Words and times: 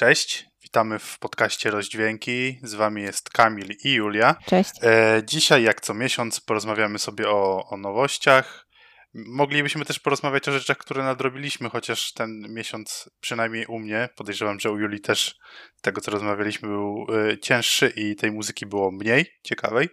Cześć, 0.00 0.46
witamy 0.62 0.98
w 0.98 1.18
podcaście 1.18 1.70
Rozdźwięki. 1.70 2.58
Z 2.62 2.74
wami 2.74 3.02
jest 3.02 3.30
Kamil 3.30 3.76
i 3.84 3.92
Julia. 3.92 4.36
Cześć. 4.46 4.70
E, 4.82 5.22
dzisiaj, 5.24 5.62
jak 5.62 5.80
co 5.80 5.94
miesiąc, 5.94 6.40
porozmawiamy 6.40 6.98
sobie 6.98 7.28
o, 7.30 7.66
o 7.70 7.76
nowościach. 7.76 8.66
Moglibyśmy 9.14 9.84
też 9.84 9.98
porozmawiać 9.98 10.48
o 10.48 10.52
rzeczach, 10.52 10.78
które 10.78 11.04
nadrobiliśmy, 11.04 11.70
chociaż 11.70 12.12
ten 12.12 12.46
miesiąc, 12.48 13.10
przynajmniej 13.20 13.66
u 13.66 13.78
mnie, 13.78 14.08
podejrzewam, 14.16 14.60
że 14.60 14.70
u 14.70 14.78
Julii 14.78 15.00
też 15.00 15.38
tego, 15.82 16.00
co 16.00 16.10
rozmawialiśmy, 16.10 16.68
był 16.68 17.06
y, 17.30 17.38
cięższy 17.38 17.92
i 17.96 18.16
tej 18.16 18.32
muzyki 18.32 18.66
było 18.66 18.90
mniej 18.90 19.26
ciekawej, 19.42 19.88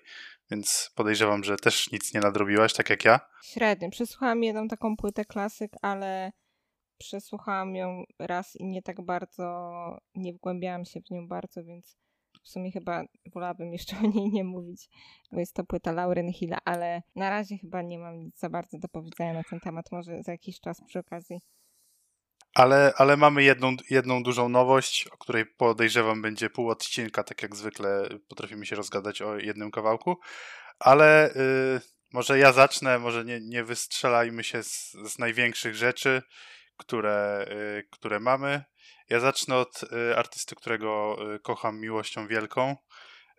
więc 0.52 0.92
podejrzewam, 0.96 1.44
że 1.44 1.58
też 1.58 1.92
nic 1.92 2.14
nie 2.14 2.20
nadrobiłaś, 2.20 2.74
tak 2.74 2.90
jak 2.90 3.06
ja. 3.06 3.20
Średnio. 3.44 3.90
Przesłuchałam 3.90 4.44
jedną 4.44 4.68
taką 4.68 4.98
płytę 4.98 5.26
klasyk, 5.26 5.72
ale 5.82 6.32
przesłuchałam 6.98 7.76
ją 7.76 8.04
raz 8.20 8.56
i 8.56 8.66
nie 8.66 8.82
tak 8.82 9.02
bardzo, 9.02 10.00
nie 10.16 10.34
wgłębiałam 10.34 10.86
się 10.86 11.02
w 11.02 11.12
nią 11.12 11.28
bardzo, 11.28 11.64
więc 11.64 11.98
w 12.44 12.50
sumie 12.50 12.72
chyba 12.72 13.04
wolałabym 13.34 13.74
jeszcze 13.74 13.98
o 14.04 14.08
niej 14.08 14.32
nie 14.32 14.44
mówić, 14.44 14.90
bo 15.32 15.40
jest 15.40 15.54
to 15.54 15.64
płyta 15.64 15.92
Lauren 15.92 16.34
Hilla, 16.34 16.58
ale 16.66 17.02
na 17.16 17.30
razie 17.30 17.58
chyba 17.58 17.82
nie 17.82 18.00
mam 18.00 18.20
nic 18.20 18.40
za 18.40 18.50
bardzo 18.50 18.78
do 18.80 18.88
powiedzenia 18.88 19.34
na 19.34 19.44
ten 19.44 19.60
temat. 19.60 19.92
Może 19.92 20.24
za 20.24 20.32
jakiś 20.32 20.60
czas 20.60 20.82
przy 20.88 21.00
okazji. 21.00 21.42
Ale, 22.54 22.94
ale 22.98 23.18
mamy 23.18 23.44
jedną, 23.44 23.76
jedną 23.90 24.24
dużą 24.24 24.50
nowość, 24.50 25.08
o 25.08 25.18
której 25.18 25.46
podejrzewam 25.46 26.22
będzie 26.22 26.50
pół 26.50 26.70
odcinka, 26.70 27.24
tak 27.24 27.42
jak 27.42 27.56
zwykle 27.56 28.10
potrafimy 28.28 28.66
się 28.66 28.76
rozgadać 28.76 29.22
o 29.22 29.38
jednym 29.38 29.72
kawałku. 29.72 30.16
Ale 30.80 31.32
y, 31.36 31.82
może 32.14 32.40
ja 32.40 32.54
zacznę, 32.54 33.00
może 33.00 33.26
nie, 33.26 33.40
nie 33.42 33.64
wystrzelajmy 33.64 34.44
się 34.44 34.64
z, 34.64 34.92
z 34.92 35.20
największych 35.20 35.76
rzeczy, 35.76 36.22
które, 36.78 37.46
y, 37.52 37.88
które 37.92 38.20
mamy. 38.20 38.64
Ja 39.10 39.20
zacznę 39.20 39.56
od 39.56 39.84
y, 39.84 40.18
artysty, 40.18 40.56
którego 40.56 41.18
y, 41.36 41.40
kocham 41.40 41.80
miłością 41.80 42.28
wielką, 42.28 42.76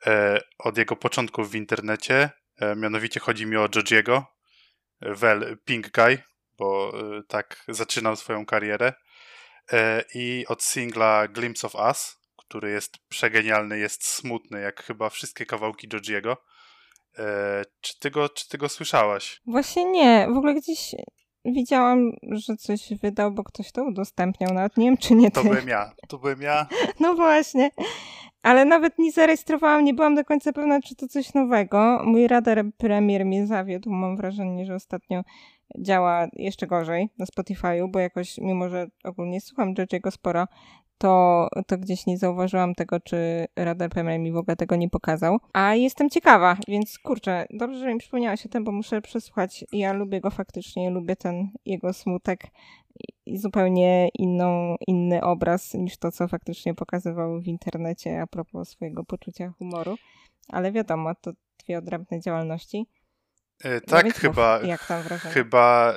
e, 0.07 0.41
od 0.59 0.79
jego 0.79 0.97
początków 0.97 1.51
w 1.51 1.55
internecie. 1.55 2.31
E, 2.57 2.77
mianowicie 2.77 3.21
chodzi 3.21 3.47
mi 3.47 3.57
o 3.57 3.69
Jojiego, 3.75 4.27
well, 5.01 5.59
Pink 5.65 5.91
Guy, 5.91 6.23
bo 6.59 6.93
tak 7.29 7.65
zaczynał 7.69 8.17
swoją 8.17 8.47
karierę. 8.47 8.93
E, 9.73 10.05
I 10.15 10.45
od 10.49 10.63
singla 10.63 11.29
Glimpse 11.29 11.67
of 11.67 11.75
Us, 11.75 12.17
który 12.37 12.71
jest 12.71 12.99
przegenialny, 13.09 13.79
jest 13.79 14.05
smutny, 14.05 14.61
jak 14.61 14.83
chyba 14.83 15.11
wszystkie 15.11 15.47
kawałki 15.47 15.89
Jojiego. 15.93 16.37
Czy 17.81 17.99
ty, 17.99 18.11
go, 18.11 18.29
czy 18.29 18.49
ty 18.49 18.59
go 18.59 18.69
słyszałaś? 18.69 19.41
Właśnie 19.47 19.85
nie. 19.85 20.27
W 20.35 20.37
ogóle 20.37 20.55
gdzieś 20.55 20.95
Widziałam, 21.53 22.13
że 22.23 22.57
coś 22.57 22.89
wydał, 23.03 23.33
bo 23.33 23.45
ktoś 23.45 23.73
to 23.73 23.85
udostępniał, 23.85 24.55
nawet 24.55 24.77
nie 24.77 24.85
wiem, 24.85 24.97
czy 24.97 25.15
nie 25.15 25.31
ty. 25.31 25.35
To 25.35 25.45
byłem 25.45 25.69
ja, 25.69 25.93
to 26.09 26.19
byłem 26.19 26.43
ja. 26.43 26.67
No 27.01 27.15
właśnie, 27.15 27.71
ale 28.43 28.65
nawet 28.65 28.99
nie 28.99 29.13
zarejestrowałam, 29.13 29.85
nie 29.85 29.95
byłam 29.95 30.15
do 30.15 30.25
końca 30.25 30.53
pewna, 30.53 30.81
czy 30.81 30.97
to 30.97 31.09
coś 31.09 31.35
nowego. 31.35 32.03
Mój 32.05 32.29
radar 32.29 32.65
premier 32.77 33.25
mnie 33.25 33.47
zawiódł, 33.47 33.91
mam 33.91 34.17
wrażenie, 34.17 34.67
że 34.67 34.75
ostatnio 34.75 35.23
działa 35.79 36.29
jeszcze 36.33 36.67
gorzej 36.67 37.09
na 37.19 37.27
Spotify'u, 37.27 37.91
bo 37.91 37.99
jakoś, 37.99 38.39
mimo 38.39 38.69
że 38.69 38.87
ogólnie 39.05 39.41
słucham 39.41 39.75
Jojiego 39.79 40.11
sporo, 40.11 40.47
to, 40.99 41.49
to 41.67 41.79
gdzieś 41.79 42.07
nie 42.07 42.19
zauważyłam 42.19 42.75
tego, 42.75 43.01
czy 43.01 43.47
Radar 43.57 43.91
PM 43.91 44.23
mi 44.23 44.33
w 44.33 44.37
ogóle 44.37 44.57
tego 44.57 44.77
nie 44.77 44.91
pokazał. 44.91 45.39
A 45.53 45.75
jestem 45.75 46.11
ciekawa, 46.11 46.57
więc 46.69 46.99
kurczę, 46.99 47.47
dobrze, 47.51 47.79
że 47.79 47.95
mi 47.95 47.99
przypomniałaś 47.99 48.47
o 48.47 48.49
tym, 48.49 48.65
bo 48.65 48.73
muszę 48.73 49.03
przesłuchać. 49.03 49.65
Ja 49.73 49.93
lubię 49.93 50.21
go 50.21 50.31
faktycznie, 50.31 50.91
lubię 50.91 51.17
ten 51.17 51.51
jego 51.67 51.93
smutek 51.93 52.47
i 53.27 53.39
zupełnie 53.39 54.09
inną, 54.15 54.77
inny 54.87 55.23
obraz 55.23 55.75
niż 55.75 55.97
to, 55.97 56.13
co 56.13 56.29
faktycznie 56.29 56.75
pokazywał 56.75 57.41
w 57.41 57.47
internecie 57.47 58.23
a 58.23 58.27
propos 58.27 58.69
swojego 58.69 59.05
poczucia 59.05 59.53
humoru. 59.59 59.97
Ale 60.49 60.73
wiadomo, 60.73 61.15
to 61.15 61.33
dwie 61.65 61.79
odrębne 61.79 62.21
działalności. 62.21 62.87
E, 63.65 63.81
tak, 63.81 64.07
no 64.07 64.13
chyba, 64.13 64.61
jak 64.63 64.87
tam 64.87 65.03
chyba 65.33 65.95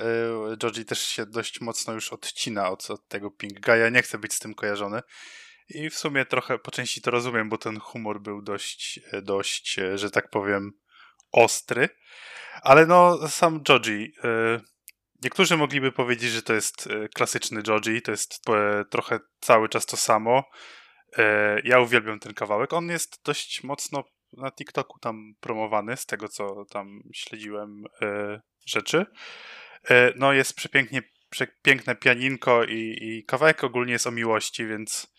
y, 0.54 0.58
Georgie 0.58 0.86
też 0.86 1.08
się 1.08 1.26
dość 1.26 1.62
mocno 1.62 1.94
już 1.94 2.14
odcina 2.14 2.70
od, 2.70 2.92
od 2.92 3.08
tego 3.08 3.32
Pink 3.32 3.60
Guy'a. 3.60 3.92
Nie 3.92 4.02
chcę 4.02 4.18
być 4.18 4.34
z 4.34 4.40
tym 4.40 4.54
kojarzony. 4.54 5.02
I 5.70 5.90
w 5.90 5.98
sumie 5.98 6.26
trochę 6.26 6.60
po 6.60 6.72
części 6.72 7.02
to 7.02 7.12
rozumiem, 7.12 7.50
bo 7.50 7.58
ten 7.58 7.80
humor 7.80 8.22
był 8.22 8.42
dość, 8.42 9.00
e, 9.12 9.22
dość, 9.22 9.80
że 9.96 10.12
tak 10.12 10.30
powiem, 10.30 10.72
ostry. 11.32 11.90
Ale 12.62 12.86
no, 12.86 13.28
sam. 13.28 13.64
Y, 13.78 14.62
niektórzy 15.24 15.58
mogliby 15.58 15.92
powiedzieć, 15.92 16.32
że 16.32 16.42
to 16.42 16.54
jest 16.54 16.90
klasyczny 17.14 17.64
Joji, 17.68 18.02
to 18.02 18.12
jest 18.12 18.40
trochę 18.90 19.20
cały 19.40 19.70
czas 19.70 19.86
to 19.86 19.98
samo. 19.98 20.44
Ja 21.64 21.80
uwielbiam 21.80 22.20
ten 22.20 22.34
kawałek. 22.34 22.74
On 22.74 22.90
jest 22.90 23.22
dość 23.26 23.64
mocno 23.64 24.04
na 24.34 24.52
TikToku 24.52 25.00
tam 25.00 25.34
promowany, 25.40 25.98
z 25.98 26.06
tego 26.06 26.28
co 26.28 26.66
tam 26.66 27.02
śledziłem 27.14 27.84
e, 28.02 28.42
rzeczy. 28.66 29.06
E, 29.90 30.14
no 30.16 30.34
jest 30.34 30.54
przepięknie, 30.54 31.02
przepiękne 31.30 31.96
pianinko 31.96 32.64
i, 32.64 32.98
i 33.02 33.24
kawałek 33.26 33.64
ogólnie 33.64 33.94
jest 33.94 34.08
o 34.08 34.12
miłości, 34.12 34.66
więc 34.66 35.14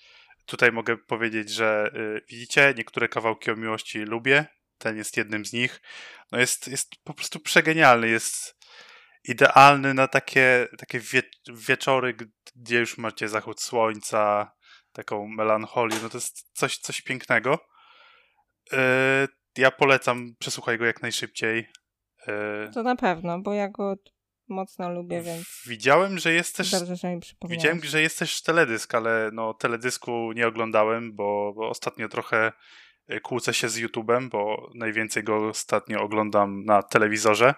tutaj 0.47 0.73
mogę 0.73 0.97
powiedzieć, 0.97 1.51
że 1.51 1.91
e, 1.95 2.21
widzicie, 2.29 2.75
niektóre 2.77 3.09
kawałki 3.09 3.51
o 3.51 3.57
miłości 3.57 3.99
lubię, 3.99 4.47
ten 4.79 4.97
jest 4.97 5.17
jednym 5.17 5.45
z 5.45 5.53
nich. 5.53 5.81
No 6.33 6.39
jest, 6.39 6.69
jest 6.69 6.91
po 7.05 7.15
prostu 7.15 7.41
przegenialny, 7.41 8.09
jest 8.09 8.57
idealny 9.25 9.95
na 9.95 10.09
takie, 10.09 10.69
takie 10.79 11.01
wie, 11.01 11.23
wieczory, 11.49 12.17
gdzie 12.57 12.79
już 12.79 12.99
macie 12.99 13.29
zachód 13.29 13.61
słońca, 13.61 14.53
taką 14.93 15.29
melancholię, 15.29 15.97
no 16.03 16.09
to 16.09 16.17
jest 16.17 16.51
coś, 16.53 16.79
coś 16.79 17.03
pięknego. 17.03 17.72
E, 18.73 19.29
ja 19.59 19.71
polecam, 19.71 20.35
przesłuchaj 20.39 20.79
go 20.79 20.85
jak 20.85 21.03
najszybciej. 21.03 21.69
E, 22.27 22.71
to 22.75 22.83
na 22.83 22.97
pewno, 22.97 23.39
bo 23.39 23.53
ja 23.53 23.69
go 23.69 23.97
mocno 24.49 24.91
lubię, 24.91 25.23
więc. 25.23 25.63
Widziałem, 25.67 26.19
że 26.19 26.33
jest 26.33 26.57
też. 26.57 26.71
Dobrze, 26.71 26.97
że 26.97 27.15
mi 27.15 27.21
Widziałem, 27.45 27.85
że 27.85 28.03
jest 28.03 28.19
też 28.19 28.43
teledysk, 28.43 28.95
ale 28.95 29.31
no 29.33 29.55
teledysku 29.55 30.33
nie 30.33 30.47
oglądałem, 30.47 31.15
bo, 31.15 31.53
bo 31.57 31.69
ostatnio 31.69 32.09
trochę 32.09 32.53
e, 33.09 33.21
kłócę 33.21 33.55
się 33.55 33.69
z 33.69 33.79
YouTube'em, 33.79 34.29
bo 34.29 34.71
najwięcej 34.75 35.25
go 35.25 35.49
ostatnio 35.49 36.03
oglądam 36.03 36.65
na 36.65 36.83
telewizorze, 36.83 37.55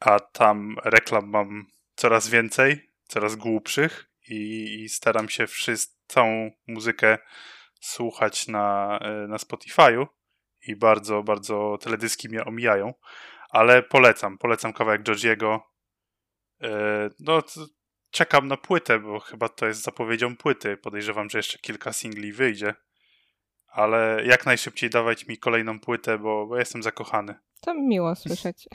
a 0.00 0.20
tam 0.20 0.76
reklam 0.84 1.30
mam 1.30 1.66
coraz 1.94 2.28
więcej, 2.28 2.90
coraz 3.08 3.36
głupszych 3.36 4.10
i, 4.28 4.74
i 4.82 4.88
staram 4.88 5.28
się 5.28 5.46
wszyscy, 5.46 5.96
całą 6.06 6.50
muzykę 6.66 7.18
słuchać 7.80 8.48
na, 8.48 8.98
na 9.28 9.36
Spotify'u 9.36 10.06
i 10.66 10.76
bardzo, 10.76 11.22
bardzo 11.22 11.78
teledyski 11.80 12.28
mnie 12.28 12.44
omijają, 12.44 12.94
ale 13.50 13.82
polecam, 13.82 14.38
polecam 14.38 14.72
kawałek 14.72 15.02
Georgiego. 15.02 15.60
E, 16.62 17.10
no, 17.20 17.42
czekam 18.10 18.48
na 18.48 18.56
płytę, 18.56 18.98
bo 18.98 19.20
chyba 19.20 19.48
to 19.48 19.66
jest 19.66 19.82
zapowiedzią 19.82 20.36
płyty. 20.36 20.76
Podejrzewam, 20.76 21.30
że 21.30 21.38
jeszcze 21.38 21.58
kilka 21.58 21.92
singli 21.92 22.32
wyjdzie. 22.32 22.74
Ale 23.72 24.22
jak 24.24 24.46
najszybciej 24.46 24.90
dawać 24.90 25.26
mi 25.26 25.38
kolejną 25.38 25.80
płytę, 25.80 26.18
bo, 26.18 26.46
bo 26.46 26.58
jestem 26.58 26.82
zakochany. 26.82 27.34
To 27.60 27.74
miło 27.74 28.14
słyszeć. 28.14 28.68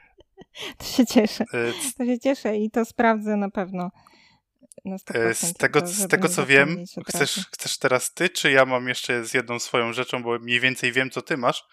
to 0.78 0.84
się 0.84 1.06
cieszę. 1.06 1.44
E, 1.52 1.72
to 1.98 2.04
się 2.04 2.18
cieszę 2.18 2.56
i 2.56 2.70
to 2.70 2.84
sprawdzę 2.84 3.36
na 3.36 3.50
pewno. 3.50 3.90
E, 5.14 5.34
z 5.34 5.54
tego, 5.54 5.80
to, 5.80 5.86
z 5.86 6.08
tego 6.08 6.28
co 6.28 6.46
wiem, 6.46 6.84
chcesz, 7.08 7.46
chcesz 7.52 7.78
teraz 7.78 8.12
ty, 8.12 8.28
czy 8.28 8.50
ja 8.50 8.64
mam 8.64 8.88
jeszcze 8.88 9.24
z 9.24 9.34
jedną 9.34 9.58
swoją 9.58 9.92
rzeczą, 9.92 10.22
bo 10.22 10.38
mniej 10.38 10.60
więcej 10.60 10.92
wiem, 10.92 11.10
co 11.10 11.22
ty 11.22 11.36
masz. 11.36 11.64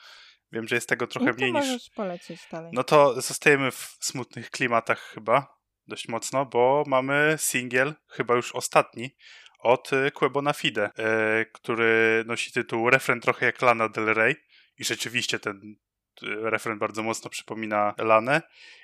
Wiem, 0.51 0.67
że 0.67 0.75
jest 0.75 0.89
tego 0.89 1.07
trochę 1.07 1.25
no 1.25 1.33
mniej 1.33 1.53
niż. 1.53 1.89
polecieć 1.95 2.41
dalej. 2.51 2.71
No 2.73 2.83
to 2.83 3.21
zostajemy 3.21 3.71
w 3.71 3.97
smutnych 3.99 4.49
klimatach 4.49 4.99
chyba 4.99 5.57
dość 5.87 6.07
mocno, 6.07 6.45
bo 6.45 6.83
mamy 6.87 7.35
singiel, 7.39 7.93
chyba 8.07 8.35
już 8.35 8.55
ostatni, 8.55 9.15
od 9.59 9.93
e, 9.93 10.11
Quebona 10.11 10.53
Fide, 10.53 10.89
e, 10.97 11.45
który 11.45 12.23
nosi 12.27 12.51
tytuł 12.51 12.89
Refren 12.89 13.21
trochę 13.21 13.45
jak 13.45 13.61
Lana 13.61 13.89
Del 13.89 14.05
Rey. 14.05 14.35
I 14.77 14.83
rzeczywiście 14.83 15.39
ten 15.39 15.75
refren 16.21 16.79
bardzo 16.79 17.03
mocno 17.03 17.29
przypomina 17.29 17.93
Lanę. 17.97 18.41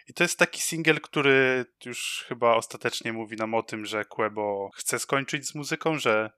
I 0.07 0.13
to 0.13 0.23
jest 0.23 0.39
taki 0.39 0.61
singiel, 0.61 1.01
który 1.01 1.65
już 1.85 2.25
chyba 2.27 2.55
ostatecznie 2.55 3.13
mówi 3.13 3.35
nam 3.35 3.53
o 3.53 3.63
tym, 3.63 3.85
że 3.85 4.05
Quebo 4.05 4.69
chce 4.75 4.99
skończyć 4.99 5.47
z 5.47 5.55
muzyką, 5.55 5.99
że 5.99 6.31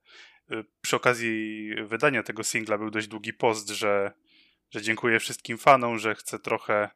y, 0.51 0.65
przy 0.81 0.95
okazji 0.95 1.69
wydania 1.83 2.23
tego 2.23 2.43
singla 2.43 2.77
był 2.77 2.89
dość 2.89 3.07
długi 3.07 3.33
post, 3.33 3.69
że, 3.69 4.11
że 4.71 4.81
dziękuję 4.81 5.19
wszystkim 5.19 5.57
fanom, 5.57 5.99
że 5.99 6.15
chce 6.15 6.39
trochę 6.39 6.89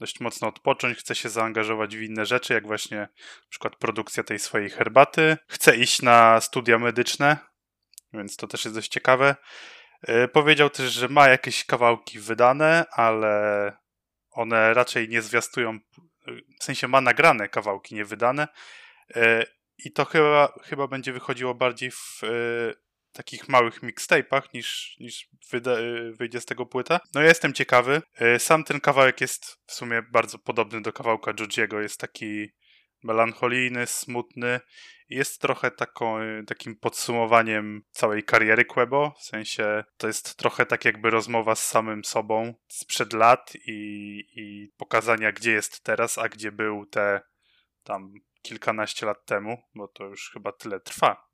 dość 0.00 0.20
mocno 0.20 0.48
odpocząć, 0.48 0.98
chce 0.98 1.14
się 1.14 1.28
zaangażować 1.28 1.96
w 1.96 2.02
inne 2.02 2.26
rzeczy, 2.26 2.54
jak 2.54 2.66
właśnie 2.66 2.96
na 2.98 3.48
przykład 3.50 3.76
produkcja 3.76 4.22
tej 4.22 4.38
swojej 4.38 4.70
herbaty. 4.70 5.36
Chce 5.48 5.76
iść 5.76 6.02
na 6.02 6.40
studia 6.40 6.78
medyczne, 6.78 7.36
więc 8.12 8.36
to 8.36 8.46
też 8.46 8.64
jest 8.64 8.76
dość 8.76 8.88
ciekawe. 8.88 9.36
E, 10.02 10.28
powiedział 10.28 10.70
też, 10.70 10.92
że 10.92 11.08
ma 11.08 11.28
jakieś 11.28 11.64
kawałki 11.64 12.18
wydane, 12.18 12.84
ale 12.90 13.72
one 14.30 14.74
raczej 14.74 15.08
nie 15.08 15.22
zwiastują, 15.22 15.78
w 16.60 16.64
sensie 16.64 16.88
ma 16.88 17.00
nagrane 17.00 17.48
kawałki 17.48 17.94
niewydane 17.94 18.48
e, 19.16 19.46
i 19.84 19.92
to 19.92 20.04
chyba, 20.04 20.52
chyba 20.62 20.86
będzie 20.86 21.12
wychodziło 21.12 21.54
bardziej 21.54 21.90
w, 21.90 22.20
e, 22.24 22.28
takich 23.12 23.48
małych 23.48 23.82
mixtape'ach 23.82 24.42
niż, 24.54 24.96
niż 25.00 25.28
wyjdzie 26.18 26.40
z 26.40 26.44
tego 26.44 26.66
płyta. 26.66 27.00
No 27.14 27.20
ja 27.20 27.28
jestem 27.28 27.52
ciekawy. 27.52 28.02
Sam 28.38 28.64
ten 28.64 28.80
kawałek 28.80 29.20
jest 29.20 29.58
w 29.66 29.72
sumie 29.72 30.02
bardzo 30.02 30.38
podobny 30.38 30.82
do 30.82 30.92
kawałka 30.92 31.34
Georgiego. 31.34 31.80
Jest 31.80 32.00
taki 32.00 32.48
melancholijny, 33.04 33.86
smutny. 33.86 34.60
Jest 35.08 35.40
trochę 35.40 35.70
taką, 35.70 36.22
y, 36.22 36.44
takim 36.46 36.76
podsumowaniem 36.76 37.82
całej 37.90 38.24
kariery 38.24 38.64
Quebo. 38.64 39.14
W 39.18 39.22
sensie 39.22 39.84
to 39.96 40.06
jest 40.06 40.36
trochę 40.36 40.66
tak 40.66 40.84
jakby 40.84 41.10
rozmowa 41.10 41.54
z 41.54 41.64
samym 41.64 42.04
sobą 42.04 42.54
sprzed 42.68 43.12
lat 43.12 43.52
i, 43.66 44.18
i 44.34 44.72
pokazania, 44.76 45.32
gdzie 45.32 45.52
jest 45.52 45.84
teraz, 45.84 46.18
a 46.18 46.28
gdzie 46.28 46.52
był 46.52 46.86
te 46.86 47.20
tam 47.82 48.12
kilkanaście 48.42 49.06
lat 49.06 49.26
temu, 49.26 49.62
bo 49.74 49.88
to 49.88 50.04
już 50.04 50.30
chyba 50.30 50.52
tyle 50.52 50.80
trwa, 50.80 51.28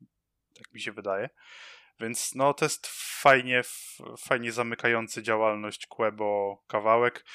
tak 0.53 0.73
mi 0.73 0.81
się 0.81 0.91
wydaje. 0.91 1.29
Więc 1.99 2.35
no 2.35 2.53
to 2.53 2.65
jest 2.65 2.87
fajnie, 3.21 3.61
fajnie 4.19 4.51
zamykający 4.51 5.23
działalność 5.23 5.87
Quebo 5.87 6.63
kawałek. 6.67 7.25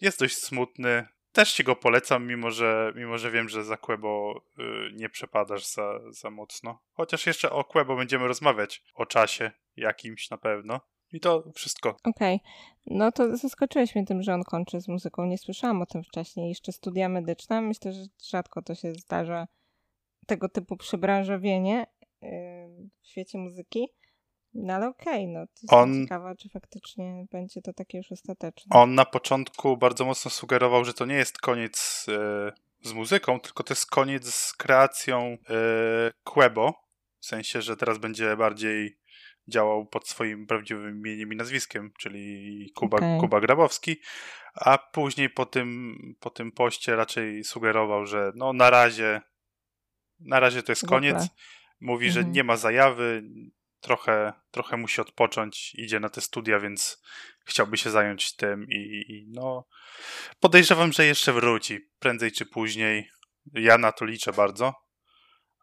Jest 0.00 0.20
dość 0.20 0.36
smutny. 0.36 1.08
Też 1.36 1.52
ci 1.52 1.64
go 1.64 1.76
polecam, 1.76 2.26
mimo 2.26 2.50
że, 2.50 2.92
mimo 2.94 3.18
że 3.18 3.30
wiem, 3.30 3.48
że 3.48 3.64
za 3.64 3.76
Quebo 3.76 4.42
y, 4.58 4.62
nie 4.92 5.08
przepadasz 5.08 5.66
za, 5.66 6.00
za 6.10 6.30
mocno. 6.30 6.78
Chociaż 6.92 7.26
jeszcze 7.26 7.50
o 7.50 7.64
Quebo 7.64 7.96
będziemy 7.96 8.28
rozmawiać, 8.28 8.84
o 8.94 9.06
czasie 9.06 9.50
jakimś 9.76 10.30
na 10.30 10.38
pewno. 10.38 10.80
I 11.12 11.20
to 11.20 11.52
wszystko. 11.54 11.96
Okej. 12.04 12.36
Okay. 12.36 12.48
No 12.86 13.12
to 13.12 13.36
zaskoczyłeś 13.36 13.94
mnie 13.94 14.04
tym, 14.04 14.22
że 14.22 14.34
on 14.34 14.44
kończy 14.44 14.80
z 14.80 14.88
muzyką. 14.88 15.24
Nie 15.24 15.38
słyszałam 15.38 15.82
o 15.82 15.86
tym 15.86 16.04
wcześniej. 16.04 16.48
Jeszcze 16.48 16.72
studia 16.72 17.08
medyczne. 17.08 17.60
Myślę, 17.60 17.92
że 17.92 18.04
rzadko 18.28 18.62
to 18.62 18.74
się 18.74 18.92
zdarza. 18.92 19.46
Tego 20.26 20.48
typu 20.48 20.76
przebranżowienie 20.76 21.86
yy, 22.22 22.30
w 23.02 23.06
świecie 23.08 23.38
muzyki. 23.38 23.88
No 24.58 24.74
ale 24.74 24.88
okej, 24.88 25.24
okay, 25.24 25.26
no 25.26 25.46
to 25.68 25.76
on, 25.76 26.02
ciekawa, 26.02 26.34
czy 26.34 26.48
faktycznie 26.48 27.26
będzie 27.32 27.62
to 27.62 27.72
takie 27.72 27.98
już 27.98 28.12
ostateczne. 28.12 28.76
On 28.76 28.94
na 28.94 29.04
początku 29.04 29.76
bardzo 29.76 30.04
mocno 30.04 30.30
sugerował, 30.30 30.84
że 30.84 30.94
to 30.94 31.04
nie 31.04 31.14
jest 31.14 31.38
koniec 31.38 32.06
yy, 32.08 32.52
z 32.82 32.92
muzyką, 32.92 33.40
tylko 33.40 33.62
to 33.62 33.72
jest 33.72 33.90
koniec 33.90 34.34
z 34.34 34.54
kreacją 34.54 35.30
yy, 35.30 36.12
Quebo. 36.24 36.74
W 37.20 37.26
sensie, 37.26 37.62
że 37.62 37.76
teraz 37.76 37.98
będzie 37.98 38.36
bardziej 38.36 38.98
działał 39.48 39.86
pod 39.86 40.08
swoim 40.08 40.46
prawdziwym 40.46 40.98
imieniem 40.98 41.32
i 41.32 41.36
nazwiskiem, 41.36 41.92
czyli 41.98 42.72
Kuba, 42.74 42.96
okay. 42.96 43.18
Kuba 43.20 43.40
Grabowski, 43.40 43.96
a 44.54 44.78
później 44.78 45.30
po 45.30 45.46
tym, 45.46 45.96
po 46.20 46.30
tym 46.30 46.52
poście 46.52 46.96
raczej 46.96 47.44
sugerował, 47.44 48.06
że 48.06 48.32
no 48.34 48.52
na 48.52 48.70
razie 48.70 49.20
na 50.20 50.40
razie 50.40 50.62
to 50.62 50.72
jest 50.72 50.86
koniec. 50.86 51.28
Mówi, 51.80 52.06
mhm. 52.06 52.24
że 52.24 52.30
nie 52.30 52.44
ma 52.44 52.56
zajawy, 52.56 53.22
trochę, 53.86 54.32
trochę 54.50 54.76
musi 54.76 55.00
odpocząć, 55.00 55.74
idzie 55.74 56.00
na 56.00 56.08
te 56.08 56.20
studia, 56.20 56.60
więc 56.60 57.02
chciałby 57.44 57.76
się 57.76 57.90
zająć 57.90 58.36
tym 58.36 58.66
i, 58.68 59.04
i 59.08 59.26
no 59.28 59.64
podejrzewam, 60.40 60.92
że 60.92 61.06
jeszcze 61.06 61.32
wróci 61.32 61.80
prędzej 61.98 62.32
czy 62.32 62.46
później. 62.46 63.10
Ja 63.52 63.78
na 63.78 63.92
to 63.92 64.04
liczę 64.04 64.32
bardzo, 64.32 64.74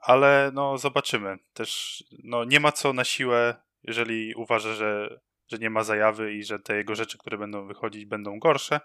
ale 0.01 0.51
no 0.53 0.77
zobaczymy. 0.77 1.37
Też 1.53 2.03
no 2.23 2.43
nie 2.43 2.59
ma 2.59 2.71
co 2.71 2.93
na 2.93 3.03
siłę 3.03 3.55
jeżeli 3.83 4.35
uważa, 4.35 4.73
że, 4.73 5.19
że 5.47 5.57
nie 5.57 5.69
ma 5.69 5.83
zajawy 5.83 6.33
i 6.33 6.43
że 6.43 6.59
te 6.59 6.75
jego 6.75 6.95
rzeczy, 6.95 7.17
które 7.17 7.37
będą 7.37 7.67
wychodzić, 7.67 8.05
będą 8.05 8.39
gorsze, 8.39 8.79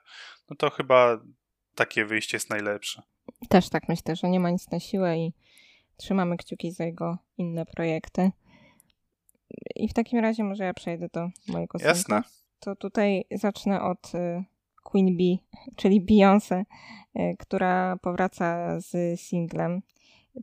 no 0.50 0.56
to 0.56 0.70
chyba 0.70 1.20
takie 1.74 2.04
wyjście 2.04 2.36
jest 2.36 2.50
najlepsze. 2.50 3.02
Też 3.48 3.68
tak 3.68 3.88
myślę, 3.88 4.16
że 4.16 4.28
nie 4.28 4.40
ma 4.40 4.50
nic 4.50 4.70
na 4.70 4.80
siłę 4.80 5.18
i 5.18 5.32
trzymamy 5.96 6.36
kciuki 6.36 6.72
za 6.72 6.84
jego 6.84 7.18
inne 7.36 7.66
projekty. 7.66 8.30
I 9.76 9.88
w 9.88 9.92
takim 9.92 10.18
razie 10.18 10.44
może 10.44 10.64
ja 10.64 10.74
przejdę 10.74 11.08
do 11.12 11.28
mojego 11.48 11.78
Jasne. 11.84 12.22
To 12.60 12.76
tutaj 12.76 13.24
zacznę 13.30 13.82
od 13.82 14.14
y, 14.14 14.44
Queen 14.82 15.16
Bee, 15.16 15.38
czyli 15.76 16.06
Beyoncé, 16.06 16.64
y, 17.16 17.36
która 17.38 17.96
powraca 17.96 18.80
z 18.80 19.20
singlem 19.20 19.82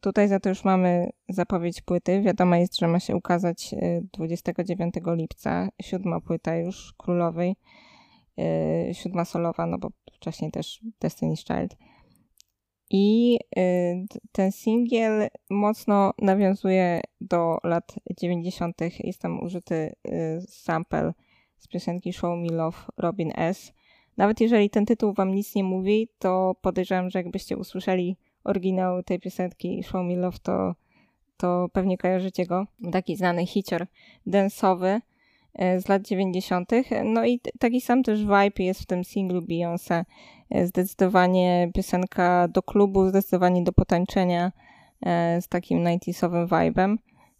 Tutaj 0.01 0.27
za 0.27 0.39
to 0.39 0.49
już 0.49 0.63
mamy 0.63 1.09
zapowiedź 1.29 1.81
płyty. 1.81 2.21
Wiadomo 2.21 2.55
jest, 2.55 2.77
że 2.77 2.87
ma 2.87 2.99
się 2.99 3.15
ukazać 3.15 3.75
29 4.13 4.95
y, 4.97 5.01
lipca. 5.15 5.69
Siódma 5.81 6.21
płyta 6.21 6.55
już 6.55 6.93
królowej. 6.97 7.55
Siódma 8.93 9.25
solowa, 9.25 9.65
no 9.65 9.77
bo 9.77 9.89
wcześniej 10.13 10.51
też 10.51 10.81
Destiny's 11.03 11.37
Child. 11.37 11.77
I 12.89 13.37
y, 13.57 14.05
ten 14.31 14.51
singiel 14.51 15.27
mocno 15.49 16.13
nawiązuje 16.21 17.01
do 17.21 17.57
lat 17.63 17.95
90. 18.21 18.81
Jest 19.03 19.21
tam 19.21 19.43
użyty 19.43 19.95
sample 20.47 21.13
z 21.57 21.67
piosenki 21.67 22.13
Show 22.13 22.37
Me 22.37 22.57
Love 22.57 22.77
Robin 22.97 23.31
S. 23.35 23.73
Nawet 24.17 24.41
jeżeli 24.41 24.69
ten 24.69 24.85
tytuł 24.85 25.13
wam 25.13 25.35
nic 25.35 25.55
nie 25.55 25.63
mówi, 25.63 26.09
to 26.19 26.55
podejrzewam, 26.61 27.09
że 27.09 27.19
jakbyście 27.19 27.57
usłyszeli 27.57 28.17
oryginał 28.43 29.03
tej 29.03 29.19
piosenki 29.19 29.83
Show 29.83 30.05
Me 30.05 30.15
Love, 30.15 30.37
to, 30.43 30.75
to 31.37 31.69
pewnie 31.73 31.97
kojarzycie 31.97 32.45
go. 32.45 32.67
Taki 32.91 33.15
znany 33.15 33.45
hicior 33.45 33.87
densowy 34.25 35.01
e, 35.53 35.81
z 35.81 35.87
lat 35.87 36.07
90. 36.07 36.71
No 37.03 37.25
i 37.25 37.39
taki 37.59 37.81
sam 37.81 38.03
też 38.03 38.19
vibe 38.19 38.63
jest 38.63 38.81
w 38.81 38.85
tym 38.85 39.03
singlu 39.03 39.41
Beyoncé. 39.41 40.05
E, 40.49 40.67
zdecydowanie 40.67 41.71
piosenka 41.73 42.47
do 42.47 42.63
klubu, 42.63 43.09
zdecydowanie 43.09 43.63
do 43.63 43.73
potańczenia 43.73 44.51
e, 45.05 45.41
z 45.41 45.47
takim 45.47 45.83
90sowym 45.83 46.47
vibe'em. 46.47 46.95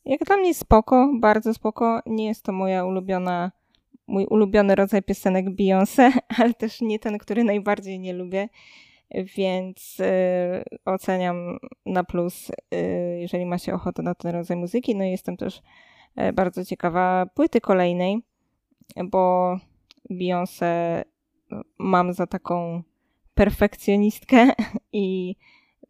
Jak 0.05 0.23
dla 0.23 0.37
mnie 0.37 0.53
spoko, 0.53 1.11
bardzo 1.19 1.53
spoko. 1.53 1.99
Nie 2.05 2.25
jest 2.25 2.43
to 2.43 2.51
moja 2.51 2.85
ulubiona, 2.85 3.51
mój 4.07 4.25
ulubiony 4.25 4.75
rodzaj 4.75 5.03
piosenek 5.03 5.45
Beyoncé, 5.49 6.11
ale 6.37 6.53
też 6.53 6.81
nie 6.81 6.99
ten, 6.99 7.17
który 7.17 7.43
najbardziej 7.43 7.99
nie 7.99 8.13
lubię 8.13 8.49
więc 9.35 9.99
y, 9.99 10.05
oceniam 10.85 11.57
na 11.85 12.03
plus, 12.03 12.51
jeżeli 13.19 13.45
ma 13.45 13.57
się 13.57 13.73
ochotę 13.73 14.03
na 14.03 14.15
ten 14.15 14.31
rodzaj 14.31 14.57
muzyki. 14.57 14.95
No 14.95 15.03
i 15.03 15.11
jestem 15.11 15.37
też 15.37 15.61
bardzo 16.33 16.65
ciekawa 16.65 17.25
płyty 17.25 17.61
kolejnej, 17.61 18.17
bo 19.05 19.55
Beyoncé 20.09 21.03
mam 21.77 22.13
za 22.13 22.27
taką 22.27 22.83
perfekcjonistkę 23.35 24.51
i 24.93 25.35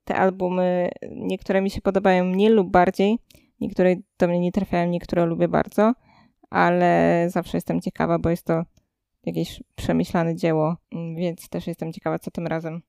te 0.04 0.16
albumy, 0.16 0.90
niektóre 1.12 1.62
mi 1.62 1.70
się 1.70 1.82
podobają 1.82 2.26
mniej 2.26 2.50
lub 2.50 2.72
bardziej, 2.72 3.20
niektóre 3.62 3.96
do 4.20 4.28
mnie 4.28 4.40
nie 4.40 4.52
trafiają, 4.52 4.88
niektóre 4.90 5.26
lubię 5.26 5.48
bardzo, 5.48 5.94
ale 6.50 7.26
zawsze 7.30 7.58
jestem 7.58 7.82
ciekawa, 7.82 8.20
bo 8.20 8.30
jest 8.30 8.46
to 8.46 8.64
jakieś 9.26 9.64
przemyślane 9.76 10.36
dzieło, 10.36 10.78
więc 11.16 11.50
też 11.50 11.68
jestem 11.68 11.94
ciekawa, 11.94 12.20
co 12.20 12.32
tym 12.32 12.48
razem 12.48 12.82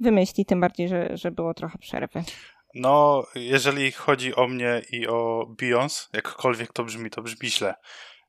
wymyśli, 0.00 0.44
tym 0.44 0.60
bardziej, 0.60 0.88
że, 0.88 1.16
że 1.16 1.30
było 1.30 1.54
trochę 1.54 1.78
przerwy. 1.78 2.22
No, 2.74 3.24
jeżeli 3.34 3.92
chodzi 3.92 4.34
o 4.34 4.48
mnie 4.48 4.82
i 4.92 5.06
o 5.06 5.46
Beyoncé, 5.60 6.08
jakkolwiek 6.12 6.72
to 6.72 6.84
brzmi, 6.84 7.10
to 7.10 7.22
brzmi 7.22 7.48
źle, 7.48 7.74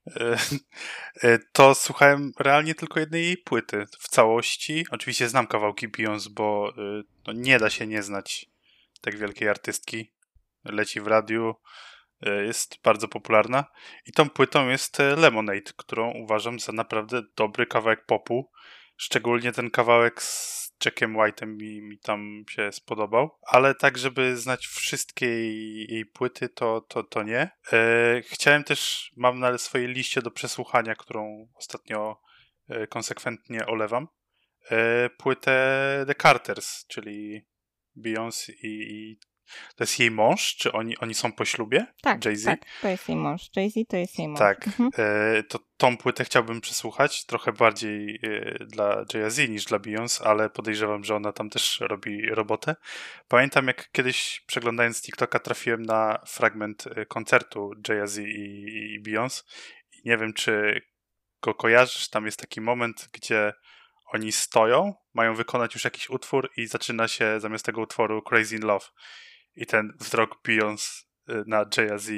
to 1.54 1.76
słuchałem 1.76 2.32
realnie 2.40 2.76
tylko 2.76 3.00
jednej 3.00 3.26
jej 3.26 3.38
płyty 3.38 3.86
w 4.00 4.10
całości. 4.10 4.86
Oczywiście 4.92 5.30
znam 5.30 5.48
kawałki 5.48 5.90
Beyoncé, 5.90 6.30
bo 6.30 6.74
e, 6.78 7.04
no, 7.28 7.34
nie 7.34 7.60
da 7.60 7.70
się 7.70 7.88
nie 7.88 8.04
znać 8.04 8.46
tak 9.02 9.18
wielkiej 9.18 9.50
artystki. 9.50 10.14
Leci 10.66 11.02
w 11.02 11.08
radiu, 11.08 11.56
jest 12.22 12.78
bardzo 12.84 13.08
popularna. 13.08 13.66
I 14.06 14.12
tą 14.12 14.30
płytą 14.30 14.70
jest 14.70 14.98
Lemonade, 15.18 15.74
którą 15.78 16.12
uważam 16.12 16.60
za 16.60 16.72
naprawdę 16.72 17.22
dobry 17.36 17.66
kawałek 17.66 18.06
popu. 18.06 18.52
Szczególnie 18.98 19.52
ten 19.52 19.70
kawałek 19.70 20.24
z 20.24 20.71
Jackiem 20.86 21.16
White'em 21.16 21.48
mi, 21.48 21.82
mi 21.82 22.00
tam 22.00 22.44
się 22.50 22.72
spodobał, 22.72 23.30
ale 23.48 23.76
tak, 23.76 23.98
żeby 23.98 24.38
znać 24.38 24.68
wszystkie 24.68 25.26
jej, 25.26 25.88
jej 25.90 26.06
płyty, 26.06 26.50
to, 26.50 26.82
to, 26.82 27.04
to 27.04 27.24
nie. 27.24 27.50
E, 27.74 28.22
chciałem 28.26 28.64
też, 28.64 29.12
mam 29.16 29.40
na 29.40 29.58
swojej 29.58 29.88
liście 29.88 30.22
do 30.22 30.32
przesłuchania, 30.32 30.96
którą 30.96 31.48
ostatnio 31.56 32.22
e, 32.70 32.88
konsekwentnie 32.88 33.66
olewam, 33.66 34.08
e, 34.72 35.10
płytę 35.10 36.04
The 36.08 36.16
Carters, 36.16 36.86
czyli 36.88 37.42
Beyoncé 37.96 38.52
i, 38.52 38.68
i 38.68 39.20
to 39.76 39.84
jest 39.84 40.00
jej 40.00 40.12
mąż? 40.12 40.56
Czy 40.56 40.72
oni, 40.72 40.98
oni 40.98 41.14
są 41.14 41.32
po 41.32 41.46
ślubie? 41.46 41.86
Tak, 42.02 42.26
Jay-Z? 42.26 42.46
tak, 42.46 42.60
to 42.82 42.88
jest 42.88 43.10
jej 43.10 43.18
mąż. 43.18 43.50
Jay-Z 43.56 43.88
to 43.88 43.98
jest 43.98 44.20
jej 44.20 44.28
mąż. 44.28 44.40
Tak, 44.40 44.68
mhm. 44.68 44.90
e, 44.98 45.44
to 45.44 45.60
tą 45.78 45.98
płytę 45.98 46.26
chciałbym 46.26 46.62
przesłuchać, 46.62 47.26
trochę 47.26 47.54
bardziej 47.54 48.20
e, 48.24 48.66
dla 48.66 49.06
Jay-Z 49.14 49.50
niż 49.50 49.66
dla 49.66 49.80
Beyoncé, 49.80 50.24
ale 50.24 50.50
podejrzewam, 50.50 51.04
że 51.04 51.16
ona 51.16 51.32
tam 51.32 51.50
też 51.50 51.80
robi 51.80 52.30
robotę. 52.30 52.76
Pamiętam, 53.28 53.68
jak 53.68 53.92
kiedyś 53.92 54.44
przeglądając 54.48 55.02
TikToka 55.02 55.40
trafiłem 55.40 55.82
na 55.82 56.22
fragment 56.28 56.88
e, 56.88 57.06
koncertu 57.06 57.72
Jay-Z 57.90 58.18
i, 58.18 58.96
i 58.96 59.04
Beyoncé 59.04 59.44
nie 60.06 60.18
wiem, 60.18 60.34
czy 60.34 60.82
go 61.42 61.54
kojarzysz, 61.54 62.10
tam 62.10 62.26
jest 62.26 62.40
taki 62.40 62.62
moment, 62.62 63.10
gdzie 63.14 63.54
oni 64.06 64.32
stoją, 64.32 64.94
mają 65.14 65.36
wykonać 65.36 65.74
już 65.74 65.84
jakiś 65.84 66.10
utwór 66.10 66.50
i 66.58 66.68
zaczyna 66.68 67.08
się 67.08 67.40
zamiast 67.40 67.66
tego 67.66 67.82
utworu 67.82 68.22
Crazy 68.22 68.56
in 68.56 68.62
Love 68.62 68.86
i 69.56 69.66
ten 69.66 69.94
wzrok 70.00 70.42
Beyoncé 70.44 71.04
y, 71.30 71.44
na 71.48 71.66
Jay-Z 71.78 72.12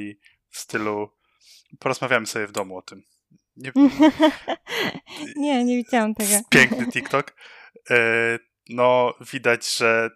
w 0.49 0.59
stylu 0.59 1.09
porozmawiamy 1.79 2.27
sobie 2.27 2.47
w 2.47 2.51
domu 2.51 2.77
o 2.77 2.81
tym. 2.81 3.03
Nie, 3.55 3.71
nie, 5.35 5.63
nie 5.63 5.77
widziałam 5.77 6.15
tego. 6.19 6.43
Piękny 6.49 6.87
TikTok. 6.91 7.35
E, 7.89 8.39
no, 8.69 9.13
widać, 9.31 9.77
że, 9.77 10.09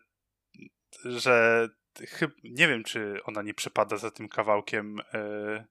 że 1.05 1.67
chyb, 2.07 2.31
nie 2.43 2.67
wiem, 2.67 2.83
czy 2.83 3.19
ona 3.24 3.41
nie 3.41 3.53
przepada 3.53 3.97
za 3.97 4.12
tym 4.12 4.29
kawałkiem 4.29 5.00
e, 5.13 5.65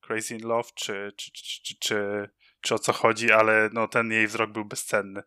Crazy 0.00 0.34
in 0.34 0.46
Love, 0.46 0.68
czy, 0.74 1.12
czy, 1.16 1.32
czy, 1.32 1.78
czy, 1.78 2.28
czy 2.60 2.74
o 2.74 2.78
co 2.78 2.92
chodzi, 2.92 3.32
ale 3.32 3.70
no, 3.72 3.88
ten 3.88 4.12
jej 4.12 4.26
wzrok 4.26 4.50
był 4.50 4.64
bezcenny. 4.64 5.22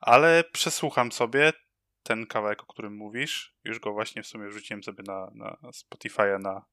Ale 0.00 0.44
przesłucham 0.52 1.12
sobie 1.12 1.52
ten 2.02 2.26
kawałek, 2.26 2.62
o 2.62 2.66
którym 2.66 2.96
mówisz. 2.96 3.54
Już 3.64 3.78
go 3.78 3.92
właśnie 3.92 4.22
w 4.22 4.26
sumie 4.26 4.48
wrzuciłem 4.48 4.82
sobie 4.82 5.02
na, 5.06 5.30
na 5.34 5.56
Spotify'a 5.70 6.40
na, 6.40 6.64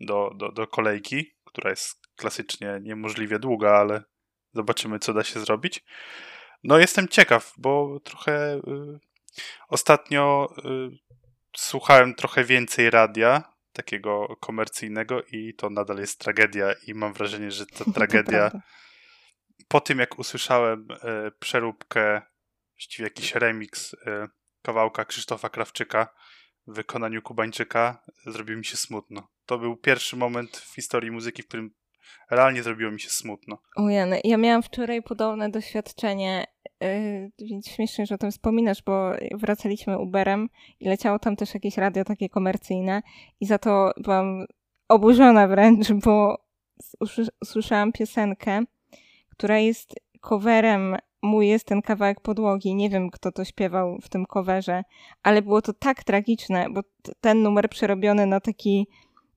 do, 0.00 0.30
do, 0.34 0.52
do 0.52 0.66
kolejki, 0.66 1.34
która 1.44 1.70
jest 1.70 2.06
klasycznie 2.16 2.80
niemożliwie 2.82 3.38
długa, 3.38 3.70
ale 3.70 4.02
zobaczymy, 4.52 4.98
co 4.98 5.14
da 5.14 5.24
się 5.24 5.40
zrobić. 5.40 5.84
No, 6.64 6.78
jestem 6.78 7.08
ciekaw, 7.08 7.52
bo 7.58 8.00
trochę 8.00 8.54
y, 8.56 8.60
ostatnio 9.68 10.54
y, 10.58 10.98
słuchałem 11.56 12.14
trochę 12.14 12.44
więcej 12.44 12.90
radia, 12.90 13.56
takiego 13.72 14.36
komercyjnego, 14.40 15.22
i 15.22 15.54
to 15.54 15.70
nadal 15.70 15.98
jest 15.98 16.20
tragedia, 16.20 16.74
i 16.86 16.94
mam 16.94 17.12
wrażenie, 17.12 17.50
że 17.50 17.66
ta 17.66 17.84
tragedia. 17.94 18.50
po 19.68 19.80
tym, 19.80 19.98
jak 19.98 20.18
usłyszałem 20.18 20.88
y, 20.90 21.30
przeróbkę, 21.38 22.22
właściwie 22.76 23.04
jakiś 23.04 23.34
remix 23.34 23.94
y, 23.94 23.96
kawałka 24.62 25.04
Krzysztofa 25.04 25.48
Krawczyka 25.48 26.08
w 26.66 26.74
wykonaniu 26.74 27.22
Kubańczyka, 27.22 28.02
zrobiło 28.26 28.58
mi 28.58 28.64
się 28.64 28.76
smutno. 28.76 29.28
To 29.46 29.58
był 29.58 29.76
pierwszy 29.76 30.16
moment 30.16 30.56
w 30.56 30.74
historii 30.74 31.10
muzyki, 31.10 31.42
w 31.42 31.48
którym 31.48 31.70
realnie 32.30 32.62
zrobiło 32.62 32.90
mi 32.90 33.00
się 33.00 33.10
smutno. 33.10 33.58
Ujany. 33.76 34.20
Ja 34.24 34.36
miałam 34.36 34.62
wczoraj 34.62 35.02
podobne 35.02 35.50
doświadczenie, 35.50 36.46
yy, 36.80 37.30
więc 37.38 37.68
śmiesznie, 37.68 38.06
że 38.06 38.14
o 38.14 38.18
tym 38.18 38.30
wspominasz, 38.30 38.82
bo 38.82 39.12
wracaliśmy 39.34 39.98
Uberem 39.98 40.48
i 40.80 40.88
leciało 40.88 41.18
tam 41.18 41.36
też 41.36 41.54
jakieś 41.54 41.76
radio 41.76 42.04
takie 42.04 42.28
komercyjne 42.28 43.02
i 43.40 43.46
za 43.46 43.58
to 43.58 43.92
byłam 43.96 44.46
oburzona 44.88 45.48
wręcz, 45.48 45.92
bo 45.92 46.38
usłyszałam 47.40 47.92
piosenkę, 47.92 48.64
która 49.30 49.58
jest 49.58 49.94
coverem 50.20 50.96
mój 51.22 51.48
jest 51.48 51.66
ten 51.66 51.82
kawałek 51.82 52.20
podłogi. 52.20 52.74
Nie 52.74 52.90
wiem, 52.90 53.10
kto 53.10 53.32
to 53.32 53.44
śpiewał 53.44 53.98
w 54.02 54.08
tym 54.08 54.26
coverze, 54.26 54.82
ale 55.22 55.42
było 55.42 55.62
to 55.62 55.72
tak 55.72 56.04
tragiczne, 56.04 56.66
bo 56.70 56.80
ten 57.20 57.42
numer 57.42 57.68
przerobiony 57.68 58.26
na 58.26 58.40
taki 58.40 58.86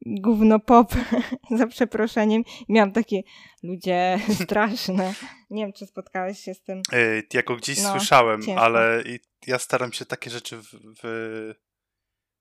gówno 0.05 0.59
pop, 0.59 0.93
za 1.57 1.67
przeproszeniem. 1.67 2.43
miałam 2.69 2.91
takie, 2.91 3.21
ludzie 3.63 4.19
straszne. 4.43 5.13
Nie 5.49 5.63
wiem, 5.63 5.73
czy 5.73 5.85
spotkałeś 5.85 6.39
się 6.39 6.53
z 6.53 6.61
tym. 6.61 6.81
Yy, 6.91 7.23
ja 7.33 7.43
go 7.43 7.55
gdzieś 7.55 7.83
no, 7.83 7.91
słyszałem, 7.91 8.41
ciężko. 8.41 8.61
ale 8.61 9.03
ja 9.47 9.59
staram 9.59 9.93
się 9.93 10.05
takie 10.05 10.29
rzeczy 10.29 10.57
w, 10.57 10.67
w, 11.03 11.53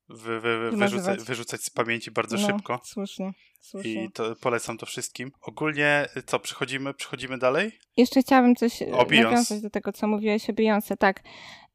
w, 0.08 0.40
w 0.72 0.76
wyrzucać, 0.78 1.20
wyrzucać, 1.20 1.62
z 1.62 1.70
pamięci 1.70 2.10
bardzo 2.10 2.36
no, 2.36 2.46
szybko. 2.46 2.80
Słusznie, 2.84 3.32
słusznie. 3.60 4.04
I 4.04 4.10
to 4.12 4.36
polecam 4.36 4.78
to 4.78 4.86
wszystkim. 4.86 5.30
Ogólnie, 5.42 6.06
co, 6.26 6.38
przechodzimy, 6.38 6.94
przechodzimy 6.94 7.38
dalej? 7.38 7.72
Jeszcze 7.96 8.22
chciałabym 8.22 8.56
coś 8.56 8.82
o 8.82 9.06
nawiązać 9.10 9.60
do 9.62 9.70
tego, 9.70 9.92
co 9.92 10.06
mówiłeś 10.06 10.50
o 10.50 10.52
Beyoncé, 10.52 10.96
tak. 10.96 11.22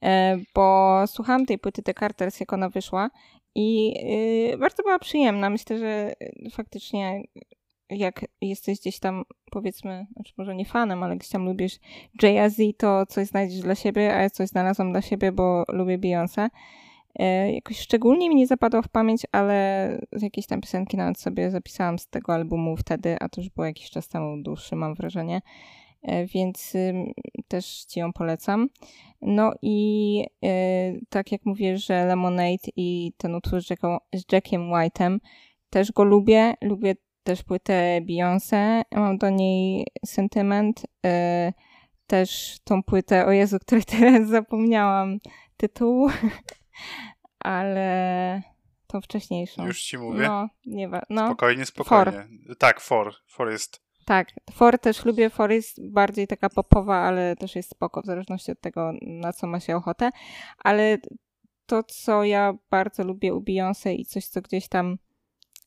E, 0.04 0.38
bo 0.56 0.98
słuchałam 1.08 1.46
tej 1.46 1.60
płyty 1.60 1.84
The 1.84 1.94
Carters, 1.94 2.40
jak 2.40 2.54
ona 2.54 2.70
wyszła 2.70 3.10
i 3.56 3.94
yy, 4.50 4.58
bardzo 4.58 4.84
była 4.84 5.00
przyjemna. 5.00 5.50
Myślę, 5.50 5.80
że 5.80 6.14
y, 6.22 6.50
faktycznie 6.50 7.24
jak 7.90 8.26
jesteś 8.42 8.80
gdzieś 8.80 9.00
tam, 9.00 9.24
powiedzmy, 9.52 10.08
znaczy 10.14 10.34
może 10.38 10.56
nie 10.56 10.66
fanem, 10.66 11.04
ale 11.04 11.16
gdzieś 11.16 11.30
tam 11.30 11.46
lubisz 11.46 11.80
Jay-Z, 12.22 12.78
to 12.78 13.06
coś 13.06 13.28
znajdziesz 13.28 13.60
dla 13.62 13.76
siebie, 13.76 14.16
a 14.16 14.22
ja 14.22 14.30
coś 14.30 14.50
znalazłam 14.50 14.92
dla 14.92 15.02
siebie, 15.02 15.32
bo 15.32 15.64
lubię 15.68 15.98
Beyoncé. 15.98 16.50
Yy, 17.20 17.52
jakoś 17.52 17.80
szczególnie 17.80 18.30
mi 18.30 18.36
nie 18.36 18.48
zapadło 18.48 18.82
w 18.82 18.90
pamięć, 18.90 19.22
ale 19.32 20.00
jakieś 20.22 20.48
tam 20.48 20.62
piosenki 20.62 20.98
nawet 20.98 21.20
sobie 21.20 21.52
zapisałam 21.52 22.00
z 22.00 22.08
tego 22.08 22.34
albumu 22.34 22.78
wtedy, 22.78 23.18
a 23.20 23.30
to 23.30 23.42
już 23.42 23.50
było 23.50 23.66
jakiś 23.66 23.90
czas 23.90 24.08
temu 24.08 24.44
dłuższy, 24.44 24.76
mam 24.76 24.96
wrażenie. 24.96 25.42
E, 26.04 26.26
więc 26.26 26.74
też 27.48 27.86
Ci 27.86 28.00
ją 28.00 28.14
polecam. 28.14 28.70
No 29.22 29.54
i 29.62 30.26
e, 30.46 30.94
tak 31.10 31.32
jak 31.32 31.46
mówię, 31.46 31.78
że 31.78 32.06
Lemonade 32.06 32.68
i 32.76 33.14
ten 33.18 33.36
utwór 33.36 33.64
z, 33.64 33.70
Jackiem, 33.70 33.98
z 34.14 34.32
Jackiem 34.32 34.62
White'em 34.62 35.18
też 35.70 35.92
go 35.92 36.04
lubię. 36.04 36.54
Lubię 36.62 36.96
też 37.24 37.44
płytę 37.44 38.02
Beyoncé, 38.02 38.82
mam 38.96 39.18
do 39.18 39.30
niej 39.30 39.88
sentyment. 40.06 40.86
E, 41.06 41.54
też 42.08 42.58
tą 42.64 42.84
płytę, 42.84 43.26
o 43.26 43.32
Jezu, 43.32 43.60
której 43.60 43.84
teraz 44.00 44.30
zapomniałam 44.30 45.20
tytułu, 45.58 46.10
ale 47.40 48.42
tą 48.88 49.02
wcześniejszą. 49.02 49.66
Już 49.66 49.82
ci 49.82 49.98
mówię. 49.98 50.28
No, 50.28 50.50
nie 50.66 50.90
no. 51.10 51.28
Spokojnie, 51.28 51.66
spokojnie. 51.66 52.12
For. 52.12 52.58
Tak, 52.58 52.82
For. 52.82 53.14
For 53.28 53.52
jest 53.52 53.84
tak, 54.06 54.28
For 54.52 54.80
też 54.80 55.06
lubię. 55.06 55.30
For 55.30 55.52
jest 55.52 55.92
bardziej 55.92 56.28
taka 56.28 56.50
popowa, 56.50 56.96
ale 56.96 57.36
też 57.36 57.56
jest 57.56 57.70
spoko, 57.70 58.02
w 58.02 58.06
zależności 58.06 58.52
od 58.52 58.62
tego, 58.62 58.92
na 59.02 59.34
co 59.34 59.48
ma 59.48 59.60
się 59.60 59.76
ochotę. 59.76 60.10
Ale 60.58 60.98
to, 61.66 61.84
co 61.84 62.24
ja 62.24 62.54
bardzo 62.70 63.04
lubię 63.04 63.34
u 63.34 63.42
Beyoncé 63.42 63.94
i 63.94 64.06
coś, 64.06 64.28
co 64.28 64.42
gdzieś 64.42 64.68
tam 64.68 64.98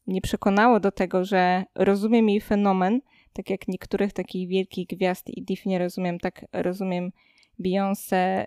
mnie 0.07 0.21
przekonało 0.21 0.81
do 0.81 0.93
tego, 0.93 1.25
że 1.25 1.65
rozumiem 1.75 2.29
jej 2.29 2.41
fenomen, 2.41 3.01
tak 3.33 3.51
jak 3.51 3.69
niektórych 3.69 4.13
takich 4.13 4.49
wielkich 4.49 4.87
gwiazd 4.87 5.29
i 5.29 5.43
div 5.43 5.63
nie 5.67 5.79
rozumiem, 5.79 6.19
tak 6.19 6.45
rozumiem 6.53 7.13
Beyoncé 7.61 8.45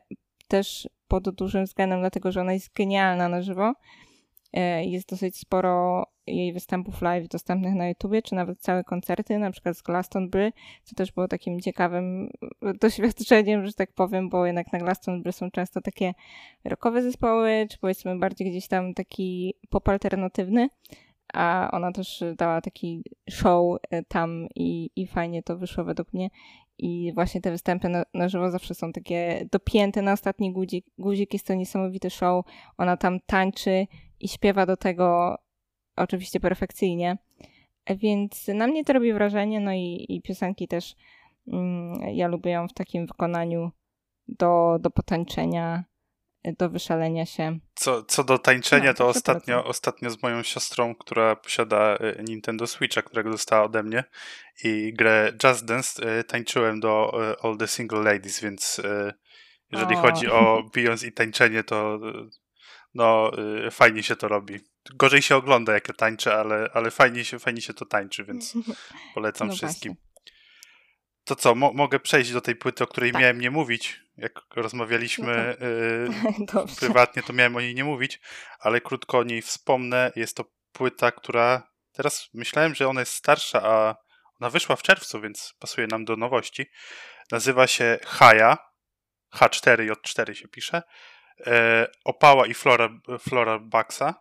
też 0.47 0.89
pod 1.09 1.29
dużym 1.29 1.65
względem, 1.65 1.99
dlatego 1.99 2.31
że 2.31 2.41
ona 2.41 2.53
jest 2.53 2.73
genialna 2.73 3.29
na 3.29 3.41
żywo. 3.41 3.73
E, 4.53 4.85
jest 4.85 5.09
dosyć 5.09 5.37
sporo 5.37 6.05
jej 6.27 6.53
występów 6.53 7.01
live 7.01 7.27
dostępnych 7.27 7.73
na 7.73 7.87
YouTubie, 7.87 8.21
czy 8.21 8.35
nawet 8.35 8.59
całe 8.59 8.83
koncerty, 8.83 9.37
na 9.37 9.51
przykład 9.51 9.77
z 9.77 9.81
Glastonbury, 9.81 10.51
co 10.83 10.95
też 10.95 11.11
było 11.11 11.27
takim 11.27 11.59
ciekawym 11.59 12.29
doświadczeniem, 12.81 13.65
że 13.65 13.73
tak 13.73 13.93
powiem, 13.93 14.29
bo 14.29 14.45
jednak 14.45 14.73
na 14.73 14.79
Glastonbury 14.79 15.31
są 15.31 15.51
często 15.51 15.81
takie 15.81 16.13
rockowe 16.65 17.01
zespoły, 17.01 17.67
czy 17.71 17.77
powiedzmy 17.77 18.19
bardziej 18.19 18.49
gdzieś 18.49 18.67
tam 18.67 18.93
taki 18.93 19.53
pop 19.69 19.89
alternatywny, 19.89 20.69
a 21.33 21.69
ona 21.71 21.91
też 21.91 22.23
dała 22.37 22.61
taki 22.61 23.03
show 23.29 23.77
e, 23.89 24.03
tam 24.03 24.47
i, 24.55 24.89
i 24.95 25.07
fajnie 25.07 25.43
to 25.43 25.57
wyszło 25.57 25.83
według 25.83 26.13
mnie. 26.13 26.29
I 26.79 27.13
właśnie 27.13 27.41
te 27.41 27.51
występy 27.51 27.89
na, 27.89 28.03
na 28.13 28.29
żywo 28.29 28.51
zawsze 28.51 28.75
są 28.75 28.91
takie 28.93 29.47
dopięte 29.51 30.01
na 30.01 30.13
ostatni 30.13 30.53
guzik. 30.53 30.85
Guzik 30.97 31.33
jest 31.33 31.47
to 31.47 31.53
niesamowity 31.53 32.09
show. 32.09 32.45
Ona 32.77 32.97
tam 32.97 33.19
tańczy 33.25 33.87
i 34.19 34.27
śpiewa 34.27 34.65
do 34.65 34.77
tego 34.77 35.37
oczywiście 35.95 36.39
perfekcyjnie. 36.39 37.17
Więc 37.97 38.47
na 38.47 38.67
mnie 38.67 38.85
to 38.85 38.93
robi 38.93 39.13
wrażenie, 39.13 39.59
no 39.59 39.73
i, 39.73 40.05
i 40.09 40.21
piosenki 40.21 40.67
też 40.67 40.95
mm, 41.47 42.15
ja 42.15 42.27
lubię 42.27 42.51
ją 42.51 42.67
w 42.67 42.73
takim 42.73 43.07
wykonaniu 43.07 43.71
do, 44.27 44.77
do 44.81 44.91
potańczenia, 44.91 45.83
do 46.43 46.69
wyszalenia 46.69 47.25
się. 47.25 47.59
Co, 47.75 48.03
co 48.03 48.23
do 48.23 48.37
tańczenia, 48.37 48.89
no, 48.89 48.93
to 48.93 49.07
ostatnio, 49.07 49.65
ostatnio 49.65 50.09
z 50.09 50.23
moją 50.23 50.43
siostrą, 50.43 50.95
która 50.95 51.35
posiada 51.35 51.95
y, 51.95 52.23
Nintendo 52.23 52.67
Switcha, 52.67 53.01
którego 53.01 53.29
dostała 53.29 53.63
ode 53.63 53.83
mnie 53.83 54.03
i 54.63 54.93
grę 54.93 55.33
Just 55.43 55.65
Dance, 55.65 56.19
y, 56.19 56.23
tańczyłem 56.23 56.79
do 56.79 57.21
y, 57.31 57.35
All 57.43 57.57
the 57.57 57.67
Single 57.67 58.03
Ladies, 58.03 58.39
więc 58.39 58.81
jeżeli 59.71 59.95
o. 59.95 59.97
chodzi 59.97 60.27
o 60.27 60.63
Beyoncé 60.75 61.07
i 61.07 61.11
tańczenie, 61.11 61.63
to 61.63 61.99
no 62.93 63.31
fajnie 63.71 64.03
się 64.03 64.15
to 64.15 64.27
robi 64.27 64.59
gorzej 64.95 65.21
się 65.21 65.35
ogląda, 65.35 65.73
jak 65.73 65.87
ja 65.87 65.93
tańczę, 65.93 66.35
ale, 66.35 66.69
ale 66.73 66.91
fajnie, 66.91 67.25
się, 67.25 67.39
fajnie 67.39 67.61
się 67.61 67.73
to 67.73 67.85
tańczy, 67.85 68.23
więc 68.23 68.53
polecam 69.15 69.47
no 69.47 69.53
wszystkim. 69.53 69.93
Właśnie. 69.93 70.08
To 71.29 71.35
co, 71.35 71.55
mo 71.55 71.73
mogę 71.73 71.99
przejść 71.99 72.31
do 72.31 72.41
tej 72.41 72.55
płyty, 72.55 72.83
o 72.83 72.87
której 72.87 73.11
tak. 73.11 73.21
miałem 73.21 73.41
nie 73.41 73.51
mówić. 73.51 74.01
Jak 74.17 74.41
rozmawialiśmy 74.55 75.57
no 76.51 76.61
yy, 76.61 76.67
prywatnie, 76.79 77.23
to 77.23 77.33
miałem 77.33 77.55
o 77.55 77.61
niej 77.61 77.75
nie 77.75 77.83
mówić, 77.83 78.21
ale 78.59 78.81
krótko 78.81 79.17
o 79.17 79.23
niej 79.23 79.41
wspomnę. 79.41 80.11
Jest 80.15 80.37
to 80.37 80.45
płyta, 80.71 81.11
która 81.11 81.71
teraz 81.91 82.29
myślałem, 82.33 82.75
że 82.75 82.87
ona 82.87 82.99
jest 82.99 83.13
starsza, 83.13 83.61
a 83.63 83.95
ona 84.41 84.49
wyszła 84.49 84.75
w 84.75 84.81
czerwcu, 84.81 85.21
więc 85.21 85.53
pasuje 85.59 85.87
nam 85.87 86.05
do 86.05 86.15
nowości. 86.15 86.65
Nazywa 87.31 87.67
się 87.67 87.99
Haja. 88.05 88.57
H4 89.35 89.91
J4 89.91 90.33
się 90.33 90.47
pisze. 90.47 90.83
E, 91.47 91.87
Opała 92.05 92.47
i 92.47 92.53
Flora, 92.53 92.89
Flora 93.19 93.59
Baxa. 93.59 94.13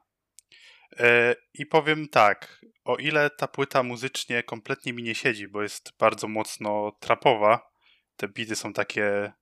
E, 0.96 1.36
I 1.54 1.66
powiem 1.66 2.08
tak, 2.08 2.60
o 2.84 2.96
ile 2.96 3.30
ta 3.30 3.48
płyta 3.48 3.82
muzycznie 3.82 4.42
kompletnie 4.42 4.92
mi 4.92 5.02
nie 5.02 5.14
siedzi, 5.14 5.48
bo 5.48 5.62
jest 5.62 5.92
bardzo 5.98 6.28
mocno 6.28 6.92
trapowa, 7.00 7.70
te 8.16 8.28
bity 8.28 8.56
są 8.56 8.72
takie, 8.72 9.32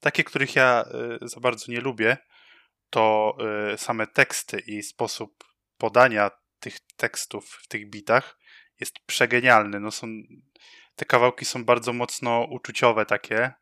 takie 0.00 0.24
których 0.24 0.56
ja 0.56 0.84
e, 1.22 1.28
za 1.28 1.40
bardzo 1.40 1.72
nie 1.72 1.80
lubię, 1.80 2.16
to 2.90 3.36
e, 3.72 3.78
same 3.78 4.06
teksty 4.06 4.58
i 4.66 4.82
sposób 4.82 5.44
podania 5.78 6.30
tych 6.60 6.76
tekstów 6.96 7.50
w 7.50 7.68
tych 7.68 7.90
bitach 7.90 8.38
jest 8.80 8.98
przegenialny. 9.06 9.80
No 9.80 9.90
są, 9.90 10.06
te 10.96 11.04
kawałki 11.04 11.44
są 11.44 11.64
bardzo 11.64 11.92
mocno 11.92 12.46
uczuciowe 12.50 13.06
takie, 13.06 13.52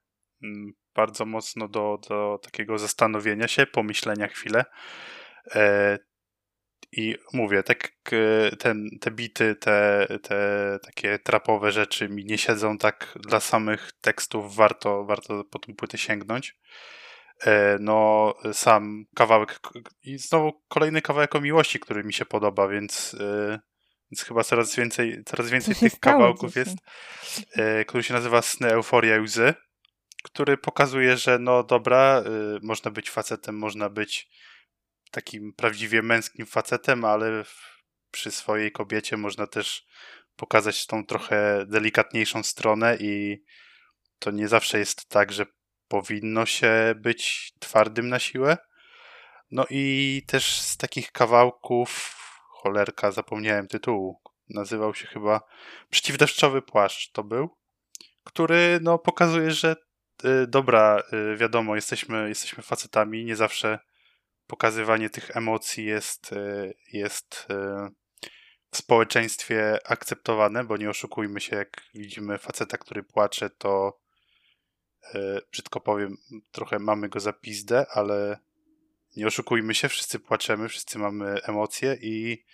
mm, 0.43 0.73
bardzo 0.95 1.27
mocno 1.27 1.69
do, 1.69 1.99
do 2.09 2.39
takiego 2.43 2.79
zastanowienia 2.79 3.49
się, 3.49 3.67
pomyślenia 3.67 4.29
chwilę. 4.29 4.65
E, 6.99 7.01
I 7.01 7.17
mówię, 7.33 7.63
tak 7.63 7.93
ten, 8.59 8.89
te 9.01 9.11
bity, 9.11 9.55
te, 9.55 10.07
te 10.23 10.79
takie 10.83 11.19
trapowe 11.19 11.73
rzeczy 11.73 12.09
mi 12.09 12.25
nie 12.25 12.39
siedzą 12.39 12.79
tak 12.79 13.19
dla 13.21 13.41
samych 13.41 13.93
tekstów, 14.01 14.57
warto, 14.57 15.05
warto 15.05 15.45
po 15.45 15.59
tą 15.59 15.75
płytę 15.75 15.99
sięgnąć. 15.99 16.57
E, 17.47 17.77
no, 17.81 18.35
sam 18.53 19.05
kawałek 19.15 19.61
i 20.03 20.19
znowu 20.19 20.63
kolejny 20.69 21.03
kawałek 21.03 21.35
o 21.35 21.41
miłości, 21.41 21.81
który 21.81 22.05
mi 22.05 22.13
się 22.13 22.25
podoba, 22.25 22.69
więc, 22.69 23.17
e, 23.21 23.61
więc 24.11 24.23
chyba 24.23 24.45
coraz 24.45 24.77
więcej, 24.77 25.23
coraz 25.27 25.51
więcej 25.51 25.75
tych 25.75 26.01
kawałków 26.01 26.57
jest, 26.57 26.77
który 27.87 28.03
się 28.03 28.15
nazywa 28.15 28.43
Sny, 28.43 28.69
Euforia, 28.69 29.21
Łzy 29.21 29.55
który 30.25 30.57
pokazuje, 30.57 31.17
że 31.17 31.39
no 31.39 31.63
dobra, 31.63 32.25
można 32.63 32.91
być 32.91 33.11
facetem, 33.11 33.59
można 33.59 33.91
być 33.91 34.31
takim 35.15 35.53
prawdziwie 35.53 36.03
męskim 36.03 36.47
facetem, 36.47 37.05
ale 37.05 37.45
przy 38.11 38.31
swojej 38.31 38.73
kobiecie 38.73 39.17
można 39.17 39.47
też 39.47 39.87
pokazać 40.37 40.87
tą 40.87 41.07
trochę 41.07 41.65
delikatniejszą 41.67 42.43
stronę 42.43 42.97
i 43.01 43.43
to 44.19 44.31
nie 44.31 44.49
zawsze 44.49 44.79
jest 44.79 45.09
tak, 45.09 45.33
że 45.33 45.47
powinno 45.89 46.47
się 46.47 46.95
być 46.97 47.53
twardym 47.59 48.09
na 48.09 48.19
siłę. 48.19 48.57
No 49.51 49.67
i 49.71 50.23
też 50.27 50.61
z 50.61 50.77
takich 50.77 51.13
kawałków, 51.13 52.17
cholerka, 52.51 53.11
zapomniałem 53.11 53.69
tytułu, 53.69 54.21
nazywał 54.49 54.95
się 54.95 55.07
chyba 55.07 55.41
Przeciwdeszczowy 55.91 56.63
płaszcz 56.63 57.13
to 57.13 57.25
był, 57.25 57.59
który 58.25 58.79
no 58.83 58.99
pokazuje, 58.99 59.51
że 59.51 59.77
Y, 60.25 60.47
dobra, 60.47 61.03
y, 61.13 61.37
wiadomo, 61.37 61.75
jesteśmy, 61.75 62.29
jesteśmy 62.29 62.63
facetami, 62.63 63.25
nie 63.25 63.37
zawsze 63.37 63.79
pokazywanie 64.55 65.11
tych 65.11 65.37
emocji 65.37 65.85
jest, 65.85 66.33
y, 66.33 66.75
jest 66.93 67.47
w 68.71 68.77
społeczeństwie 68.77 69.79
akceptowane, 69.85 70.65
bo 70.65 70.77
nie 70.77 70.91
oszukujmy 70.91 71.41
się, 71.41 71.57
jak 71.57 71.83
widzimy 71.95 72.39
faceta, 72.39 72.79
który 72.79 73.03
płacze, 73.03 73.51
to 73.51 74.01
brzydko 75.53 75.81
powiem, 75.81 76.17
trochę 76.53 76.79
mamy 76.79 77.09
go 77.09 77.21
za 77.21 77.33
pizdę, 77.33 77.87
ale 77.91 78.39
nie 79.17 79.27
oszukujmy 79.27 79.75
się, 79.75 79.89
wszyscy 79.89 80.19
płaczemy, 80.19 80.69
wszyscy 80.69 80.99
mamy 80.99 81.43
emocje 81.43 81.97
i 82.03 82.45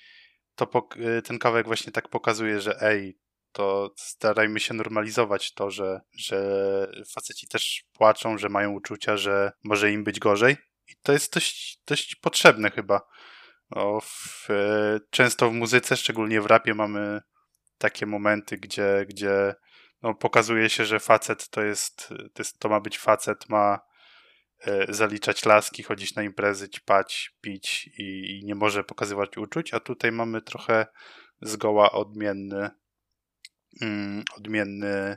to 0.54 0.88
ten 1.24 1.38
kawałek 1.38 1.66
właśnie 1.66 1.92
tak 1.92 2.08
pokazuje, 2.08 2.60
że 2.60 2.82
ej, 2.82 3.18
to 3.52 3.94
starajmy 3.96 4.60
się 4.60 4.74
normalizować 4.74 5.54
to, 5.54 5.70
że, 5.70 6.00
że 6.12 6.92
faceci 7.12 7.48
też 7.48 7.84
płaczą, 7.92 8.38
że 8.38 8.48
mają 8.48 8.72
uczucia, 8.72 9.16
że 9.16 9.52
może 9.64 9.92
im 9.92 10.04
być 10.04 10.18
gorzej. 10.18 10.69
I 10.90 10.96
to 11.02 11.12
jest 11.12 11.34
dość, 11.34 11.82
dość 11.86 12.14
potrzebne 12.14 12.70
chyba. 12.70 13.00
No, 13.70 14.00
w, 14.00 14.48
często 15.10 15.50
w 15.50 15.52
muzyce, 15.52 15.96
szczególnie 15.96 16.40
w 16.40 16.46
rapie, 16.46 16.74
mamy 16.74 17.20
takie 17.78 18.06
momenty, 18.06 18.56
gdzie, 18.58 19.06
gdzie 19.08 19.54
no, 20.02 20.14
pokazuje 20.14 20.70
się, 20.70 20.84
że 20.84 21.00
facet 21.00 21.48
to 21.48 21.62
jest, 21.62 22.08
to 22.08 22.40
jest, 22.40 22.58
to 22.58 22.68
ma 22.68 22.80
być 22.80 22.98
facet, 22.98 23.48
ma 23.48 23.80
e, 24.60 24.94
zaliczać 24.94 25.44
laski, 25.44 25.82
chodzić 25.82 26.14
na 26.14 26.22
imprezy, 26.22 26.68
ćpać, 26.68 27.30
pić 27.40 27.90
i, 27.98 28.38
i 28.38 28.44
nie 28.44 28.54
może 28.54 28.84
pokazywać 28.84 29.36
uczuć, 29.36 29.74
a 29.74 29.80
tutaj 29.80 30.12
mamy 30.12 30.42
trochę 30.42 30.86
zgoła 31.42 31.92
odmienny 31.92 32.70
Mm, 33.82 34.24
odmienny, 34.36 35.16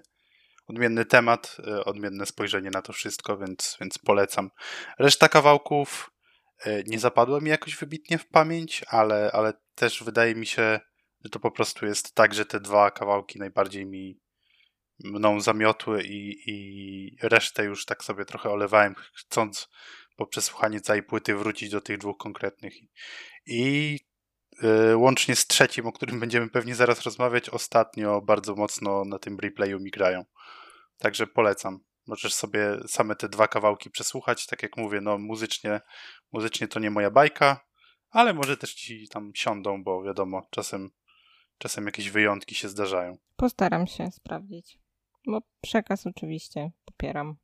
odmienny 0.67 1.05
temat, 1.05 1.57
e, 1.67 1.85
odmienne 1.85 2.25
spojrzenie 2.25 2.69
na 2.69 2.81
to 2.81 2.93
wszystko, 2.93 3.37
więc, 3.37 3.77
więc 3.81 3.97
polecam. 3.97 4.49
Reszta 4.99 5.29
kawałków 5.29 6.11
e, 6.65 6.83
nie 6.83 6.99
zapadła 6.99 7.39
mi 7.39 7.49
jakoś 7.49 7.75
wybitnie 7.75 8.17
w 8.17 8.27
pamięć, 8.27 8.85
ale, 8.87 9.31
ale 9.33 9.53
też 9.75 10.03
wydaje 10.03 10.35
mi 10.35 10.45
się, 10.45 10.79
że 11.23 11.29
to 11.29 11.39
po 11.39 11.51
prostu 11.51 11.85
jest 11.85 12.15
tak, 12.15 12.33
że 12.33 12.45
te 12.45 12.59
dwa 12.59 12.91
kawałki 12.91 13.39
najbardziej 13.39 13.85
mi 13.85 14.19
mną 15.03 15.39
zamiotły 15.39 16.03
i, 16.03 16.35
i 16.47 17.17
resztę 17.21 17.63
już 17.63 17.85
tak 17.85 18.03
sobie 18.03 18.25
trochę 18.25 18.49
olewałem, 18.49 18.95
chcąc 19.13 19.69
po 20.15 20.27
przesłuchaniu 20.27 20.79
całej 20.79 21.03
płyty 21.03 21.35
wrócić 21.35 21.69
do 21.69 21.81
tych 21.81 21.97
dwóch 21.97 22.17
konkretnych. 22.17 22.73
I 23.45 23.99
łącznie 24.95 25.35
z 25.35 25.47
trzecim, 25.47 25.87
o 25.87 25.91
którym 25.91 26.19
będziemy 26.19 26.49
pewnie 26.49 26.75
zaraz 26.75 27.01
rozmawiać, 27.01 27.49
ostatnio 27.49 28.21
bardzo 28.21 28.55
mocno 28.55 29.05
na 29.05 29.19
tym 29.19 29.39
replayu 29.39 29.79
mi 29.79 29.91
grają. 29.91 30.25
Także 30.97 31.27
polecam. 31.27 31.79
Możesz 32.07 32.33
sobie 32.33 32.77
same 32.87 33.15
te 33.15 33.29
dwa 33.29 33.47
kawałki 33.47 33.89
przesłuchać. 33.89 34.47
Tak 34.47 34.63
jak 34.63 34.77
mówię, 34.77 35.01
no 35.01 35.17
muzycznie, 35.17 35.81
muzycznie 36.31 36.67
to 36.67 36.79
nie 36.79 36.91
moja 36.91 37.11
bajka, 37.11 37.65
ale 38.09 38.33
może 38.33 38.57
też 38.57 38.73
ci 38.73 39.07
tam 39.07 39.31
siądą, 39.35 39.83
bo 39.83 40.03
wiadomo, 40.03 40.47
czasem, 40.49 40.89
czasem 41.57 41.85
jakieś 41.85 42.09
wyjątki 42.09 42.55
się 42.55 42.69
zdarzają. 42.69 43.17
Postaram 43.35 43.87
się 43.87 44.11
sprawdzić. 44.11 44.79
Bo 45.27 45.41
przekaz 45.61 46.07
oczywiście 46.07 46.71
popieram. 46.85 47.35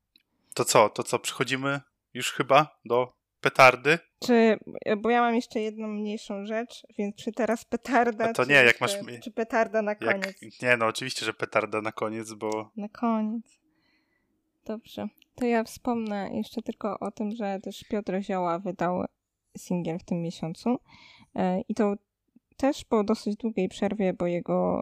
To 0.53 0.65
co, 0.65 0.89
to 0.89 1.03
co, 1.03 1.19
przechodzimy 1.19 1.81
już 2.13 2.31
chyba 2.31 2.79
do 2.85 3.18
petardy. 3.41 3.99
Czy, 4.19 4.57
bo 4.97 5.09
ja 5.09 5.21
mam 5.21 5.35
jeszcze 5.35 5.59
jedną 5.59 5.87
mniejszą 5.87 6.45
rzecz, 6.45 6.87
więc 6.97 7.15
czy 7.15 7.31
teraz 7.31 7.65
petarda, 7.65 8.25
A 8.25 8.33
to 8.33 8.43
czy, 8.43 8.49
nie, 8.49 8.55
jak 8.55 8.81
masz... 8.81 8.97
czy 9.23 9.31
petarda 9.31 9.81
na 9.81 9.95
koniec? 9.95 10.41
Jak, 10.41 10.61
nie, 10.61 10.77
no 10.77 10.85
oczywiście, 10.85 11.25
że 11.25 11.33
petarda 11.33 11.81
na 11.81 11.91
koniec, 11.91 12.33
bo... 12.33 12.71
Na 12.75 12.89
koniec. 12.89 13.59
Dobrze. 14.65 15.07
To 15.35 15.45
ja 15.45 15.63
wspomnę 15.63 16.29
jeszcze 16.33 16.61
tylko 16.61 16.99
o 16.99 17.11
tym, 17.11 17.31
że 17.31 17.59
też 17.59 17.83
Piotr 17.83 18.21
Zioła 18.21 18.59
wydał 18.59 19.05
singiel 19.57 19.99
w 19.99 20.03
tym 20.03 20.21
miesiącu 20.21 20.79
e, 21.35 21.61
i 21.61 21.75
to 21.75 21.95
też 22.57 22.85
po 22.85 23.03
dosyć 23.03 23.35
długiej 23.35 23.69
przerwie, 23.69 24.13
bo 24.13 24.27
jego 24.27 24.81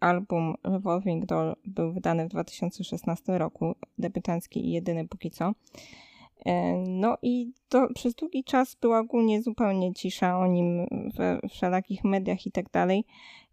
album 0.00 0.54
Revolving 0.64 1.26
Doll 1.26 1.56
był 1.64 1.92
wydany 1.92 2.24
w 2.24 2.28
2016 2.28 3.38
roku, 3.38 3.74
debiutancki 3.98 4.66
i 4.66 4.72
jedyny 4.72 5.08
póki 5.08 5.30
co. 5.30 5.52
E, 6.46 6.76
no 6.88 7.16
i 7.22 7.52
to 7.68 7.88
przez 7.94 8.14
długi 8.14 8.44
czas 8.44 8.76
była 8.80 8.98
ogólnie 8.98 9.42
zupełnie 9.42 9.94
cisza 9.94 10.38
o 10.38 10.46
nim 10.46 10.86
we 11.16 11.40
wszelakich 11.50 12.04
mediach 12.04 12.46
i 12.46 12.52
tak 12.52 12.70
dalej, 12.70 13.04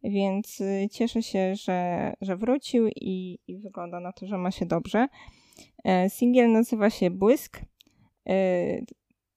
więc 0.04 0.62
y, 0.62 0.88
cieszę 0.92 1.24
się, 1.24 1.56
że, 1.56 2.14
że 2.22 2.38
wrócił 2.38 2.88
i, 2.88 3.40
i 3.48 3.58
wygląda 3.58 4.00
na 4.00 4.12
to, 4.12 4.28
że 4.28 4.38
ma 4.38 4.52
się 4.52 4.66
dobrze. 4.66 5.08
E, 5.84 6.10
singiel 6.10 6.52
nazywa 6.52 6.90
się 6.90 7.10
Błysk. 7.10 7.62
E, 8.30 8.36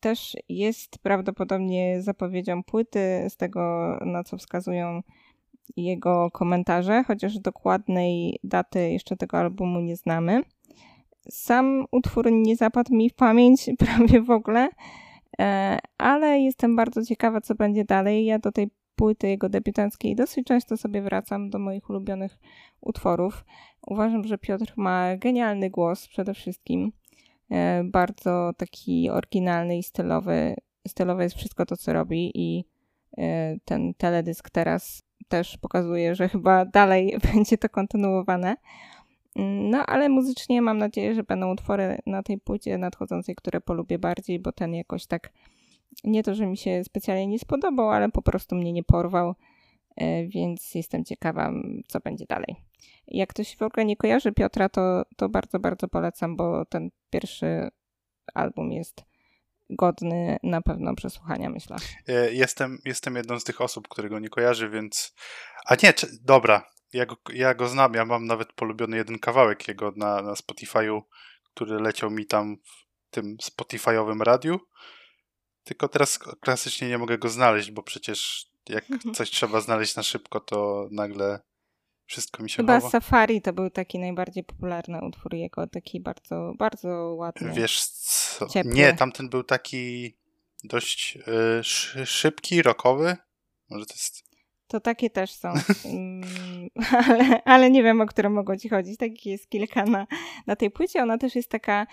też 0.00 0.36
jest 0.48 0.98
prawdopodobnie 0.98 2.02
zapowiedzią 2.02 2.62
płyty, 2.62 3.26
z 3.28 3.36
tego 3.36 3.60
na 4.06 4.24
co 4.24 4.36
wskazują 4.38 5.02
jego 5.76 6.30
komentarze, 6.30 7.04
chociaż 7.06 7.38
dokładnej 7.38 8.38
daty 8.44 8.90
jeszcze 8.90 9.16
tego 9.16 9.38
albumu 9.38 9.80
nie 9.80 9.96
znamy. 9.96 10.42
Sam 11.30 11.84
utwór 11.90 12.32
nie 12.32 12.56
zapadł 12.56 12.94
mi 12.94 13.10
w 13.10 13.14
pamięć 13.14 13.70
prawie 13.78 14.22
w 14.22 14.30
ogóle, 14.30 14.68
e, 15.40 15.78
ale 15.98 16.40
jestem 16.40 16.76
bardzo 16.76 17.04
ciekawa, 17.04 17.40
co 17.40 17.54
będzie 17.54 17.84
dalej. 17.84 18.24
Ja 18.24 18.38
do 18.38 18.52
tej 18.52 18.70
płyty 18.96 19.28
jego 19.28 19.48
debiutanckiej 19.48 20.16
dosyć 20.16 20.46
często 20.46 20.76
sobie 20.76 21.02
wracam 21.02 21.50
do 21.50 21.58
moich 21.58 21.90
ulubionych 21.90 22.38
utworów. 22.80 23.44
Uważam, 23.86 24.24
że 24.24 24.38
Piotr 24.38 24.72
ma 24.76 25.16
genialny 25.16 25.70
głos 25.70 26.08
przede 26.08 26.34
wszystkim. 26.34 26.92
E, 27.50 27.84
bardzo 27.84 28.50
taki 28.56 29.10
oryginalny 29.10 29.78
i 29.78 29.82
stylowy. 29.82 30.54
Stylowe 30.88 31.22
jest 31.22 31.36
wszystko 31.36 31.66
to, 31.66 31.76
co 31.76 31.92
robi 31.92 32.32
i 32.34 32.64
e, 33.18 33.56
ten 33.64 33.94
teledysk 33.94 34.50
teraz 34.50 35.02
też 35.28 35.58
pokazuje, 35.58 36.14
że 36.14 36.28
chyba 36.28 36.64
dalej 36.64 37.18
będzie 37.32 37.58
to 37.58 37.68
kontynuowane. 37.68 38.56
No, 39.36 39.86
ale 39.86 40.08
muzycznie 40.08 40.62
mam 40.62 40.78
nadzieję, 40.78 41.14
że 41.14 41.22
będą 41.22 41.52
utwory 41.52 41.98
na 42.06 42.22
tej 42.22 42.38
płycie 42.38 42.78
nadchodzącej, 42.78 43.34
które 43.34 43.60
polubię 43.60 43.98
bardziej, 43.98 44.38
bo 44.38 44.52
ten 44.52 44.74
jakoś 44.74 45.06
tak 45.06 45.32
nie 46.04 46.22
to, 46.22 46.34
że 46.34 46.46
mi 46.46 46.56
się 46.56 46.84
specjalnie 46.84 47.26
nie 47.26 47.38
spodobał, 47.38 47.90
ale 47.90 48.08
po 48.08 48.22
prostu 48.22 48.56
mnie 48.56 48.72
nie 48.72 48.82
porwał, 48.82 49.34
e, 49.96 50.26
więc 50.26 50.74
jestem 50.74 51.04
ciekawa, 51.04 51.52
co 51.88 52.00
będzie 52.00 52.26
dalej. 52.26 52.56
Jak 53.08 53.28
ktoś 53.28 53.56
w 53.56 53.62
ogóle 53.62 53.84
nie 53.86 53.96
kojarzy 53.96 54.32
Piotra, 54.32 54.68
to, 54.68 55.02
to 55.16 55.28
bardzo, 55.28 55.60
bardzo 55.60 55.88
polecam, 55.88 56.36
bo 56.36 56.64
ten 56.64 56.90
pierwszy 57.10 57.68
album 58.34 58.72
jest 58.72 59.04
godny 59.70 60.36
na 60.42 60.62
pewno 60.62 60.94
przesłuchania, 60.94 61.50
myślę. 61.50 61.76
E, 62.08 62.32
jestem, 62.32 62.78
jestem 62.84 63.16
jedną 63.16 63.40
z 63.40 63.44
tych 63.44 63.60
osób, 63.60 63.88
którego 63.88 64.18
nie 64.18 64.28
kojarzy, 64.28 64.70
więc. 64.70 65.14
A 65.66 65.74
nie, 65.82 65.92
czy... 65.92 66.06
dobra, 66.22 66.70
ja 66.92 67.06
go, 67.06 67.16
ja 67.32 67.54
go 67.54 67.68
znam, 67.68 67.94
ja 67.94 68.04
mam 68.04 68.26
nawet 68.26 68.52
polubiony 68.52 68.96
jeden 68.96 69.18
kawałek 69.18 69.68
jego 69.68 69.92
na, 69.96 70.22
na 70.22 70.32
Spotify'u, 70.32 71.02
który 71.54 71.80
leciał 71.80 72.10
mi 72.10 72.26
tam 72.26 72.56
w 72.64 73.10
tym 73.10 73.36
Spotify'owym 73.36 74.22
radiu. 74.22 74.60
Tylko 75.64 75.88
teraz 75.88 76.18
klasycznie 76.18 76.88
nie 76.88 76.98
mogę 76.98 77.18
go 77.18 77.28
znaleźć, 77.28 77.70
bo 77.70 77.82
przecież 77.82 78.50
jak 78.68 78.90
mhm. 78.90 79.14
coś 79.14 79.30
trzeba 79.30 79.60
znaleźć 79.60 79.96
na 79.96 80.02
szybko, 80.02 80.40
to 80.40 80.88
nagle 80.90 81.40
Wszystko 82.10 82.42
mi 82.42 82.50
się 82.50 82.56
Chyba 82.56 82.80
chowa. 82.80 82.90
Safari 82.90 83.42
to 83.42 83.52
był 83.52 83.70
taki 83.70 83.98
najbardziej 83.98 84.44
popularny 84.44 85.04
utwór 85.04 85.34
jego, 85.34 85.66
taki 85.66 86.00
bardzo, 86.00 86.52
bardzo 86.58 87.14
ładny. 87.14 87.52
Wiesz 87.52 87.84
co? 87.84 88.46
Ciepły. 88.46 88.72
Nie, 88.72 88.92
tamten 88.92 89.28
był 89.28 89.44
taki 89.44 90.16
dość 90.64 91.18
y, 92.00 92.06
szybki, 92.06 92.62
rockowy. 92.62 93.16
Może 93.68 93.86
to 93.86 93.94
jest... 93.94 94.29
To 94.70 94.80
takie 94.80 95.10
też 95.10 95.32
są. 95.32 95.52
Mm, 95.84 96.22
ale, 97.08 97.44
ale 97.44 97.70
nie 97.70 97.82
wiem, 97.82 98.00
o 98.00 98.06
które 98.06 98.30
mogło 98.30 98.56
ci 98.56 98.68
chodzić. 98.68 98.96
Takich 98.96 99.26
jest 99.26 99.48
kilka 99.48 99.84
na, 99.84 100.06
na 100.46 100.56
tej 100.56 100.70
płycie. 100.70 101.02
Ona 101.02 101.18
też 101.18 101.34
jest 101.36 101.50
taka 101.50 101.86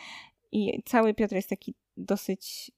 i 0.52 0.84
cały 0.86 1.13
Piotr 1.13 1.36
jest 1.36 1.50
taki 1.50 1.76
dosyć 1.98 2.72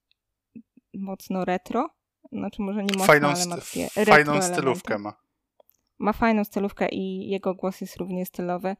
mocno 0.93 1.45
retro. 1.45 1.89
Znaczy 2.31 2.61
może 2.61 2.83
nie 2.83 2.93
mocno, 2.93 3.05
fajną, 3.05 3.27
ale 3.27 3.45
ma 3.45 3.55
takie 3.55 3.89
Fajną 4.05 4.41
stylówkę 4.41 4.93
elementy. 4.93 4.99
ma. 4.99 5.13
Ma 5.99 6.13
fajną 6.13 6.43
stylówkę 6.43 6.89
i 6.89 7.29
jego 7.29 7.55
głos 7.55 7.81
jest 7.81 7.97
równie 7.97 8.25
stylowy. 8.25 8.75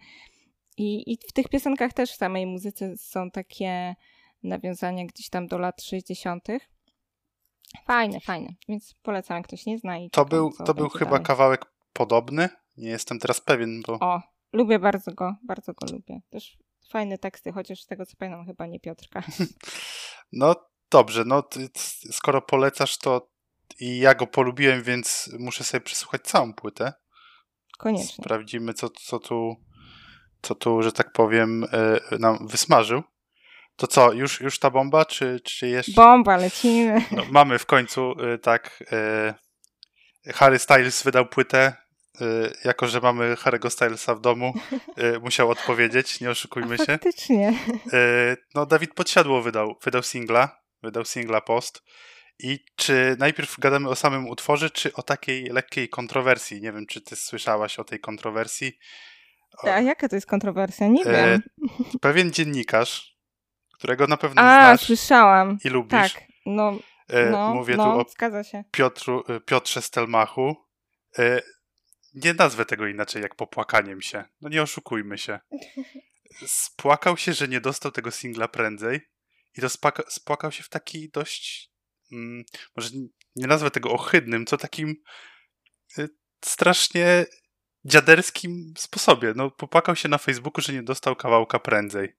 I, 0.78 1.14
I 1.14 1.18
w 1.28 1.34
tych 1.34 1.50
piosenkach 1.50 1.94
też 1.94 2.12
w 2.12 2.16
samej 2.16 2.46
muzyce 2.46 2.98
są 2.98 3.32
takie 3.32 3.96
nawiązania 4.44 5.06
gdzieś 5.06 5.30
tam 5.30 5.48
do 5.48 5.58
lat 5.58 5.82
60. 5.82 6.48
Fajne, 7.86 8.20
fajne. 8.20 8.50
Więc 8.68 8.96
polecam, 9.02 9.38
jak 9.38 9.48
ktoś 9.48 9.66
nie 9.66 9.78
zna. 9.78 9.98
I 9.98 10.10
to 10.10 10.26
był, 10.26 10.54
to 10.66 10.74
był 10.74 10.90
chyba 10.90 11.12
dalej. 11.12 11.26
kawałek 11.26 11.66
podobny. 11.94 12.50
Nie 12.78 12.90
jestem 12.90 13.20
teraz 13.20 13.42
pewien, 13.42 13.82
bo. 13.88 13.94
O, 13.94 14.22
lubię 14.54 14.80
bardzo 14.80 15.12
go, 15.14 15.36
bardzo 15.44 15.74
go 15.74 15.88
lubię. 15.92 16.22
Też 16.30 16.58
fajne 16.90 17.18
teksty, 17.18 17.52
chociaż 17.52 17.82
z 17.82 17.86
tego 17.86 18.06
co 18.06 18.18
pamiętam, 18.18 18.46
chyba 18.46 18.66
nie 18.66 18.80
Piotrka. 18.80 19.24
No 20.32 20.56
dobrze, 20.92 21.24
no 21.26 21.44
skoro 22.12 22.42
polecasz 22.42 22.98
to 22.98 23.30
i 23.80 24.00
ja 24.00 24.16
go 24.16 24.28
polubiłem, 24.28 24.84
więc 24.84 25.30
muszę 25.40 25.64
sobie 25.64 25.82
przesłuchać 25.82 26.22
całą 26.22 26.54
płytę. 26.54 26.94
Koniecznie. 27.78 28.24
Sprawdzimy, 28.24 28.74
co, 28.74 28.90
co 28.90 29.20
tu, 29.20 29.56
co 30.42 30.56
tu, 30.56 30.82
że 30.82 30.92
tak 30.92 31.12
powiem, 31.12 31.66
yy, 32.12 32.20
nam 32.20 32.48
wysmażył. 32.48 33.04
To 33.80 33.88
co, 33.88 34.14
już, 34.14 34.42
już 34.42 34.60
ta 34.60 34.70
bomba, 34.70 35.06
czy, 35.06 35.40
czy 35.44 35.68
jeszcze? 35.68 35.92
Bomba, 35.92 36.38
lecimy. 36.38 37.02
No, 37.12 37.24
mamy 37.32 37.60
w 37.60 37.66
końcu, 37.66 38.16
yy, 38.18 38.38
tak, 38.38 38.84
yy, 40.26 40.34
Harry 40.34 40.60
Styles 40.60 41.04
wydał 41.04 41.26
płytę, 41.26 41.74
jako 42.64 42.88
że 42.88 43.00
mamy 43.00 43.36
Harry'ego 43.36 43.70
Stylesa 43.70 44.16
w 44.16 44.22
domu, 44.22 44.54
musiał 45.24 45.50
odpowiedzieć, 45.50 46.22
nie 46.22 46.30
oszukujmy 46.30 46.78
się. 46.78 46.86
Faktycznie. 46.86 47.54
No, 48.56 48.66
Dawid 48.66 48.94
Podsiadło 48.94 49.42
wydał, 49.42 49.76
wydał 49.84 50.04
singla, 50.04 50.62
wydał 50.84 51.06
singla 51.06 51.42
Post. 51.42 51.84
I 52.40 52.60
czy 52.76 53.16
najpierw 53.20 53.60
gadamy 53.60 53.90
o 53.90 53.96
samym 53.96 54.30
utworze, 54.30 54.70
czy 54.70 54.94
o 54.94 55.04
takiej 55.04 55.44
lekkiej 55.44 55.90
kontrowersji? 55.90 56.62
Nie 56.62 56.72
wiem, 56.72 56.86
czy 56.86 57.02
ty 57.02 57.16
słyszałaś 57.16 57.80
o 57.80 57.84
tej 57.84 58.00
kontrowersji. 58.00 58.78
O... 59.64 59.74
A 59.74 59.82
jaka 59.82 60.10
to 60.10 60.16
jest 60.16 60.28
kontrowersja? 60.28 60.88
Nie 60.88 61.06
e, 61.06 61.12
wiem. 61.30 61.42
Pewien 62.02 62.32
dziennikarz, 62.32 63.19
którego 63.80 64.08
na 64.08 64.18
pewno 64.18 64.42
A, 64.42 64.76
znasz 64.76 64.88
słyszałam. 64.88 65.58
i 65.64 65.70
lubisz. 65.70 66.14
Tak, 66.14 66.24
no, 66.46 66.80
e, 67.10 67.30
no 67.30 67.54
Mówię 67.54 67.76
no, 67.78 67.84
tu 67.84 68.00
o. 68.00 68.64
Piotru, 68.72 69.24
Piotrze 69.46 69.82
Stelmachu. 69.82 70.56
E, 71.20 71.42
nie 72.14 72.34
nazwę 72.34 72.66
tego 72.66 72.88
inaczej 72.88 73.22
jak 73.22 73.36
popłakaniem 73.36 74.02
się. 74.02 74.24
No 74.42 74.50
nie 74.50 74.62
oszukujmy 74.62 75.18
się. 75.18 75.40
Spłakał 76.46 77.18
się, 77.18 77.34
że 77.34 77.48
nie 77.48 77.62
dostał 77.62 77.92
tego 77.92 78.12
singla 78.12 78.48
prędzej 78.48 79.02
i 79.58 79.62
to 79.62 79.70
spłakał 80.08 80.52
się 80.52 80.64
w 80.64 80.70
taki 80.70 81.10
dość 81.10 81.72
mm, 82.12 82.44
może 82.76 82.90
nie 83.36 83.48
nazwę 83.48 83.72
tego 83.72 83.92
ohydnym, 83.92 84.46
co 84.46 84.58
takim 84.58 84.96
y, 85.98 86.10
strasznie 86.46 87.26
dziaderskim 87.86 88.74
sposobie. 88.78 89.34
No, 89.36 89.52
popłakał 89.52 89.96
się 89.96 90.10
na 90.10 90.18
Facebooku, 90.18 90.62
że 90.62 90.74
nie 90.74 90.84
dostał 90.84 91.16
kawałka 91.16 91.60
prędzej. 91.60 92.16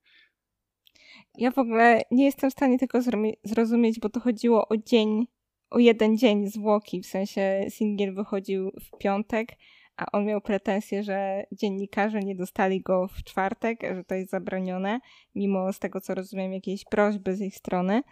Ja 1.41 1.51
w 1.51 1.59
ogóle 1.59 2.03
nie 2.11 2.25
jestem 2.25 2.51
w 2.51 2.53
stanie 2.53 2.79
tego 2.79 2.99
zrozumieć, 3.45 4.01
bo 4.01 4.09
to 4.09 4.21
chodziło 4.21 4.69
o 4.69 4.77
dzień, 4.77 5.27
o 5.71 5.79
jeden 5.79 6.19
dzień 6.19 6.47
zwłoki, 6.47 7.01
w 7.01 7.07
sensie 7.07 7.67
singiel 7.69 8.15
wychodził 8.15 8.71
w 8.71 8.99
piątek, 8.99 9.49
a 9.97 10.07
on 10.13 10.27
miał 10.27 10.41
pretensję, 10.41 11.03
że 11.03 11.45
dziennikarze 11.53 12.21
nie 12.21 12.35
dostali 12.35 12.81
go 12.81 13.09
w 13.09 13.25
czwartek, 13.25 13.81
że 13.95 14.05
to 14.05 14.15
jest 14.15 14.31
zabronione, 14.31 15.01
mimo 15.35 15.73
z 15.73 15.79
tego 15.79 16.01
co 16.01 16.15
rozumiem 16.15 16.53
jakiejś 16.53 16.85
prośby 16.85 17.37
z 17.37 17.41
ich 17.41 17.57
strony 17.57 18.03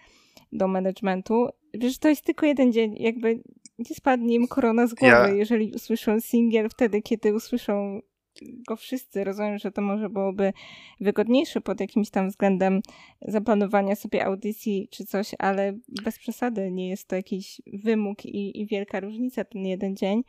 do 0.53 0.69
managementu. 0.69 1.49
Wiesz, 1.75 1.99
to 1.99 2.09
jest 2.09 2.25
tylko 2.25 2.47
jeden 2.47 2.73
dzień, 2.73 2.97
jakby 2.99 3.43
nie 3.79 3.95
spadnie 3.95 4.35
im 4.35 4.49
korona 4.49 4.87
z 4.87 4.95
głowy, 4.95 5.15
ja... 5.15 5.29
jeżeli 5.29 5.73
usłyszą 5.75 6.21
singiel 6.21 6.69
wtedy, 6.69 7.03
kiedy 7.03 7.35
usłyszą 7.35 8.01
go 8.43 8.77
wszyscy. 8.77 9.25
Rozumiem, 9.25 9.59
że 9.59 9.73
to 9.73 9.83
może 9.83 10.11
byłoby 10.11 10.53
wygodniejsze 11.01 11.61
pod 11.61 11.81
jakimś 11.81 12.11
tam 12.11 12.29
względem 12.29 12.81
zaplanowania 13.23 13.95
sobie 13.95 14.25
audycji 14.25 14.89
czy 14.91 15.07
coś, 15.07 15.35
ale 15.39 15.79
bez 16.05 16.19
przesady 16.19 16.71
nie 16.71 16.89
jest 16.89 17.09
to 17.09 17.17
jakiś 17.17 17.63
wymóg 17.85 18.25
i, 18.25 18.61
i 18.61 18.67
wielka 18.67 19.01
różnica 19.01 19.45
ten 19.45 19.67
jeden 19.67 19.97
dzień. 19.97 20.23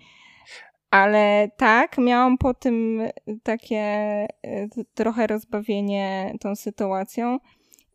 Ale 0.92 1.52
tak, 1.58 1.98
miałam 1.98 2.38
po 2.38 2.54
tym 2.54 3.02
takie 3.44 3.78
e, 3.78 4.28
trochę 4.94 5.28
rozbawienie 5.28 6.34
tą 6.40 6.56
sytuacją 6.56 7.40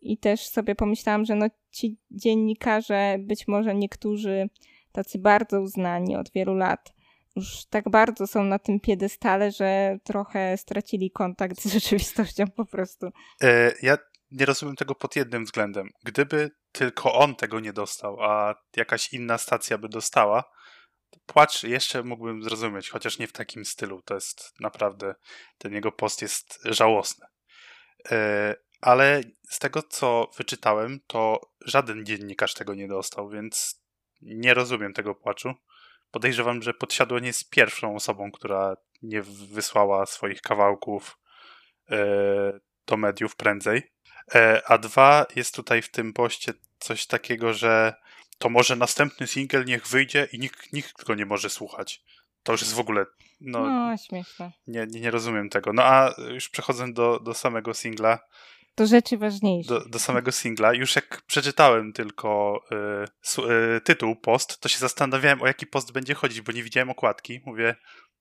i 0.03 0.19
też 0.19 0.47
sobie 0.47 0.75
pomyślałam, 0.75 1.25
że 1.25 1.35
no 1.35 1.47
ci 1.71 1.99
dziennikarze, 2.11 3.17
być 3.19 3.49
może 3.49 3.75
niektórzy 3.75 4.49
tacy 4.93 5.19
bardzo 5.19 5.61
uznani 5.61 6.17
od 6.17 6.31
wielu 6.33 6.55
lat, 6.55 6.94
już 7.37 7.67
tak 7.71 7.91
bardzo 7.91 8.27
są 8.27 8.45
na 8.45 8.59
tym 8.59 8.81
piedestale, 8.81 9.53
że 9.53 9.99
trochę 10.05 10.57
stracili 10.57 11.11
kontakt 11.11 11.61
z 11.61 11.67
rzeczywistością 11.75 12.45
po 12.57 12.65
prostu. 12.65 13.07
E, 13.43 13.73
ja 13.83 13.99
nie 14.31 14.47
rozumiem 14.47 14.77
tego 14.77 14.95
pod 14.95 15.17
jednym 15.17 15.45
względem. 15.45 15.89
Gdyby 16.05 16.51
tylko 16.73 17.15
on 17.15 17.37
tego 17.37 17.61
nie 17.61 17.73
dostał, 17.73 18.23
a 18.23 18.55
jakaś 18.77 19.13
inna 19.13 19.39
stacja 19.39 19.79
by 19.79 19.89
dostała, 19.89 20.45
płacz 21.27 21.63
jeszcze 21.63 22.03
mógłbym 22.03 22.43
zrozumieć, 22.43 22.91
chociaż 22.91 23.19
nie 23.19 23.27
w 23.27 23.33
takim 23.33 23.65
stylu. 23.65 24.03
To 24.03 24.15
jest 24.15 24.53
naprawdę, 24.61 25.15
ten 25.59 25.73
jego 25.73 25.93
post 25.93 26.23
jest 26.23 26.59
żałosny. 26.65 27.27
E, 28.11 28.55
ale 28.81 29.21
z 29.51 29.59
tego, 29.59 29.83
co 29.83 30.31
wyczytałem, 30.37 31.01
to 31.07 31.41
żaden 31.67 32.07
dziennikarz 32.07 32.55
tego 32.55 32.75
nie 32.75 32.89
dostał, 32.89 33.31
więc 33.31 33.85
nie 34.23 34.55
rozumiem 34.55 34.93
tego 34.93 35.15
płaczu. 35.15 35.55
Podejrzewam, 36.15 36.63
że 36.63 36.75
Podsiadło 36.75 37.19
nie 37.19 37.27
jest 37.27 37.51
pierwszą 37.51 37.97
osobą, 37.97 38.33
która 38.33 38.77
nie 39.03 39.23
wysłała 39.23 40.07
swoich 40.07 40.41
kawałków 40.41 41.19
e, 41.91 41.97
do 42.87 42.97
mediów 42.97 43.37
prędzej. 43.37 43.83
E, 44.35 44.63
a 44.67 44.79
dwa, 44.79 45.27
jest 45.37 45.55
tutaj 45.55 45.83
w 45.83 45.91
tym 45.91 46.13
poście 46.13 46.53
coś 46.79 47.07
takiego, 47.07 47.53
że 47.53 47.95
to 48.39 48.49
może 48.49 48.77
następny 48.77 49.27
singiel 49.27 49.65
niech 49.65 49.87
wyjdzie 49.87 50.29
i 50.33 50.39
nikt, 50.39 50.73
nikt 50.73 51.05
go 51.05 51.15
nie 51.15 51.27
może 51.27 51.51
słuchać. 51.51 52.03
To 52.43 52.53
już 52.53 52.61
jest 52.61 52.75
w 52.75 52.81
ogóle. 52.81 53.07
No, 53.41 53.67
no 53.67 53.97
śmieszne. 53.97 54.53
Nie, 54.67 54.87
nie, 54.87 55.01
nie 55.01 55.11
rozumiem 55.11 55.49
tego. 55.49 55.73
No 55.73 55.83
a 55.83 56.15
już 56.29 56.49
przechodzę 56.49 56.93
do, 56.93 57.21
do 57.21 57.35
samego 57.35 57.75
singla. 57.75 58.19
Do 58.77 58.87
rzeczy 58.87 59.19
ważniejszych. 59.19 59.69
Do, 59.69 59.89
do 59.89 59.99
samego 59.99 60.33
singla. 60.33 60.75
Już 60.75 60.97
jak 60.97 61.23
przeczytałem 61.23 61.93
tylko 61.93 62.61
y, 63.39 63.77
y, 63.77 63.81
tytuł, 63.81 64.17
post, 64.17 64.61
to 64.61 64.69
się 64.69 64.79
zastanawiałem, 64.79 65.43
o 65.43 65.47
jaki 65.47 65.67
post 65.67 65.93
będzie 65.93 66.15
chodzić, 66.15 66.41
bo 66.41 66.53
nie 66.53 66.63
widziałem 66.63 66.91
okładki. 66.91 67.41
Mówię, 67.47 67.77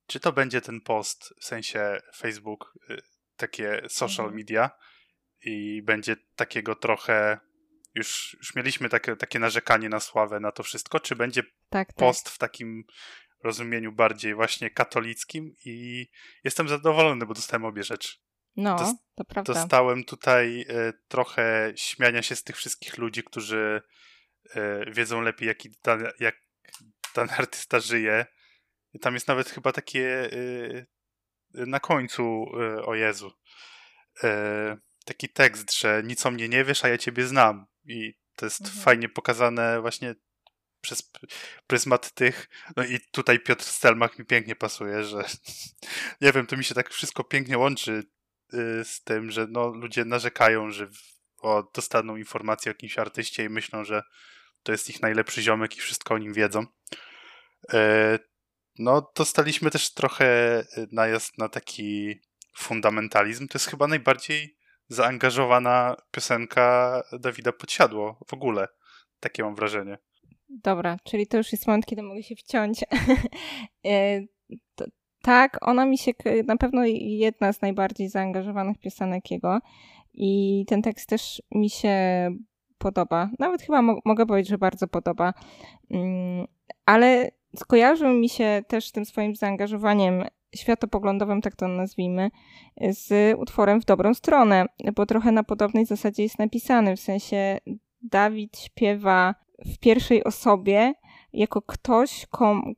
czy 0.07 0.19
to 0.19 0.31
będzie 0.31 0.61
ten 0.61 0.81
post, 0.81 1.33
w 1.41 1.45
sensie 1.45 2.01
Facebook, 2.15 2.73
y, 2.89 3.01
takie 3.37 3.81
social 3.89 4.25
mhm. 4.25 4.35
media 4.35 4.69
i 5.45 5.81
będzie 5.81 6.15
takiego 6.35 6.75
trochę 6.75 7.39
już, 7.95 8.37
już 8.39 8.55
mieliśmy 8.55 8.89
takie, 8.89 9.15
takie 9.15 9.39
narzekanie 9.39 9.89
na 9.89 9.99
sławę 9.99 10.39
na 10.39 10.51
to 10.51 10.63
wszystko, 10.63 10.99
czy 10.99 11.15
będzie 11.15 11.43
tak, 11.69 11.93
post 11.93 12.25
tak. 12.25 12.33
w 12.33 12.37
takim 12.37 12.83
rozumieniu 13.43 13.91
bardziej 13.91 14.35
właśnie 14.35 14.69
katolickim 14.69 15.55
i 15.65 16.07
jestem 16.43 16.69
zadowolony, 16.69 17.25
bo 17.25 17.33
dostałem 17.33 17.65
obie 17.65 17.83
rzeczy. 17.83 18.17
No, 18.55 18.95
to 19.15 19.25
prawda. 19.25 19.53
Dostałem 19.53 20.03
tutaj 20.03 20.65
y, 20.69 20.93
trochę 21.07 21.73
śmiania 21.75 22.21
się 22.21 22.35
z 22.35 22.43
tych 22.43 22.57
wszystkich 22.57 22.97
ludzi, 22.97 23.23
którzy 23.23 23.81
y, 24.55 24.91
wiedzą 24.91 25.21
lepiej, 25.21 25.47
jaki 25.47 25.69
dan, 25.83 26.07
jak 26.19 26.35
ten 27.13 27.29
artysta 27.37 27.79
żyje. 27.79 28.25
I 28.93 28.99
tam 28.99 29.13
jest 29.13 29.27
nawet 29.27 29.49
chyba 29.49 29.71
takie 29.71 30.33
y, 30.33 30.85
na 31.53 31.79
końcu, 31.79 32.45
o 32.85 32.95
Jezu, 32.95 33.31
taki 35.05 35.29
tekst, 35.29 35.73
że 35.79 36.01
nic 36.05 36.25
o 36.25 36.31
mnie 36.31 36.49
nie 36.49 36.63
wiesz, 36.63 36.85
a 36.85 36.87
ja 36.87 36.97
ciebie 36.97 37.27
znam. 37.27 37.65
I 37.85 38.13
to 38.35 38.45
jest 38.45 38.61
mhm. 38.61 38.79
fajnie 38.79 39.09
pokazane 39.09 39.81
właśnie 39.81 40.15
przez 40.81 41.11
pryzmat 41.67 42.11
tych. 42.11 42.49
No 42.75 42.83
i 42.83 42.99
tutaj 43.11 43.39
Piotr 43.39 43.63
Stelmach 43.63 44.19
mi 44.19 44.25
pięknie 44.25 44.55
pasuje, 44.55 45.03
że 45.03 45.23
nie 46.21 46.31
wiem, 46.31 46.47
to 46.47 46.57
mi 46.57 46.63
się 46.63 46.75
tak 46.75 46.89
wszystko 46.89 47.23
pięknie 47.23 47.57
łączy 47.57 48.03
z 48.83 49.03
tym, 49.03 49.31
że 49.31 49.47
no, 49.49 49.67
ludzie 49.67 50.05
narzekają, 50.05 50.71
że 50.71 50.87
o, 51.41 51.63
dostaną 51.75 52.15
informację 52.15 52.69
o 52.69 52.73
jakimś 52.73 52.97
artyście 52.97 53.43
i 53.43 53.49
myślą, 53.49 53.83
że 53.83 54.03
to 54.63 54.71
jest 54.71 54.89
ich 54.89 55.01
najlepszy 55.01 55.41
ziomek 55.41 55.77
i 55.77 55.79
wszystko 55.79 56.13
o 56.13 56.17
nim 56.17 56.33
wiedzą. 56.33 56.65
E, 57.73 58.19
no, 58.79 59.11
dostaliśmy 59.15 59.71
też 59.71 59.93
trochę 59.93 60.63
najazd 60.91 61.37
na 61.37 61.49
taki 61.49 62.19
fundamentalizm. 62.55 63.47
To 63.47 63.57
jest 63.57 63.67
chyba 63.69 63.87
najbardziej 63.87 64.57
zaangażowana 64.87 65.95
piosenka 66.11 67.01
Dawida 67.19 67.51
Podsiadło 67.51 68.19
w 68.27 68.33
ogóle. 68.33 68.67
Takie 69.19 69.43
mam 69.43 69.55
wrażenie. 69.55 69.97
Dobra, 70.49 70.97
czyli 71.03 71.27
to 71.27 71.37
już 71.37 71.51
jest 71.51 71.67
moment, 71.67 71.85
kiedy 71.85 72.03
mogę 72.03 72.23
się 72.23 72.35
wciąć. 72.35 72.79
E, 73.85 74.21
tak, 75.23 75.57
ona 75.61 75.85
mi 75.85 75.97
się 75.97 76.11
na 76.45 76.57
pewno 76.57 76.85
jedna 76.95 77.53
z 77.53 77.61
najbardziej 77.61 78.09
zaangażowanych 78.09 78.79
piosenek 78.79 79.31
jego 79.31 79.59
i 80.13 80.65
ten 80.67 80.81
tekst 80.81 81.09
też 81.09 81.41
mi 81.51 81.69
się 81.69 81.95
podoba. 82.77 83.29
Nawet 83.39 83.61
chyba 83.61 83.81
mo 83.81 83.99
mogę 84.05 84.25
powiedzieć, 84.25 84.49
że 84.49 84.57
bardzo 84.57 84.87
podoba. 84.87 85.33
Mm, 85.91 86.47
ale 86.85 87.31
skojarzył 87.55 88.09
mi 88.09 88.29
się 88.29 88.63
też 88.67 88.91
tym 88.91 89.05
swoim 89.05 89.35
zaangażowaniem 89.35 90.23
światopoglądowym, 90.55 91.41
tak 91.41 91.55
to 91.55 91.67
nazwijmy, 91.67 92.29
z 92.89 93.37
utworem 93.39 93.81
w 93.81 93.85
dobrą 93.85 94.13
stronę, 94.13 94.65
bo 94.95 95.05
trochę 95.05 95.31
na 95.31 95.43
podobnej 95.43 95.85
zasadzie 95.85 96.23
jest 96.23 96.39
napisany. 96.39 96.95
W 96.95 96.99
sensie 96.99 97.57
Dawid 98.01 98.57
śpiewa 98.59 99.35
w 99.65 99.79
pierwszej 99.79 100.23
osobie 100.23 100.93
jako 101.33 101.61
ktoś, 101.61 102.27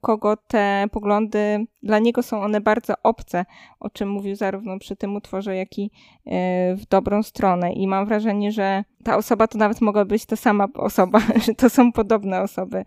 kogo 0.01 0.37
te 0.37 0.85
poglądy, 0.91 1.65
dla 1.83 1.99
niego 1.99 2.23
są 2.23 2.41
one 2.41 2.61
bardzo 2.61 2.93
obce, 3.03 3.45
o 3.79 3.89
czym 3.89 4.09
mówił 4.09 4.35
zarówno 4.35 4.79
przy 4.79 4.95
tym 4.95 5.15
utworze, 5.15 5.55
jak 5.55 5.79
i 5.79 5.91
e, 6.25 6.75
w 6.75 6.85
dobrą 6.85 7.23
stronę. 7.23 7.73
I 7.73 7.87
mam 7.87 8.05
wrażenie, 8.05 8.51
że 8.51 8.83
ta 9.03 9.17
osoba 9.17 9.47
to 9.47 9.57
nawet 9.57 9.81
mogła 9.81 10.05
być 10.05 10.25
ta 10.25 10.35
sama 10.35 10.67
osoba, 10.75 11.19
że 11.45 11.53
to 11.53 11.69
są 11.69 11.91
podobne 11.91 12.41
osoby. 12.41 12.85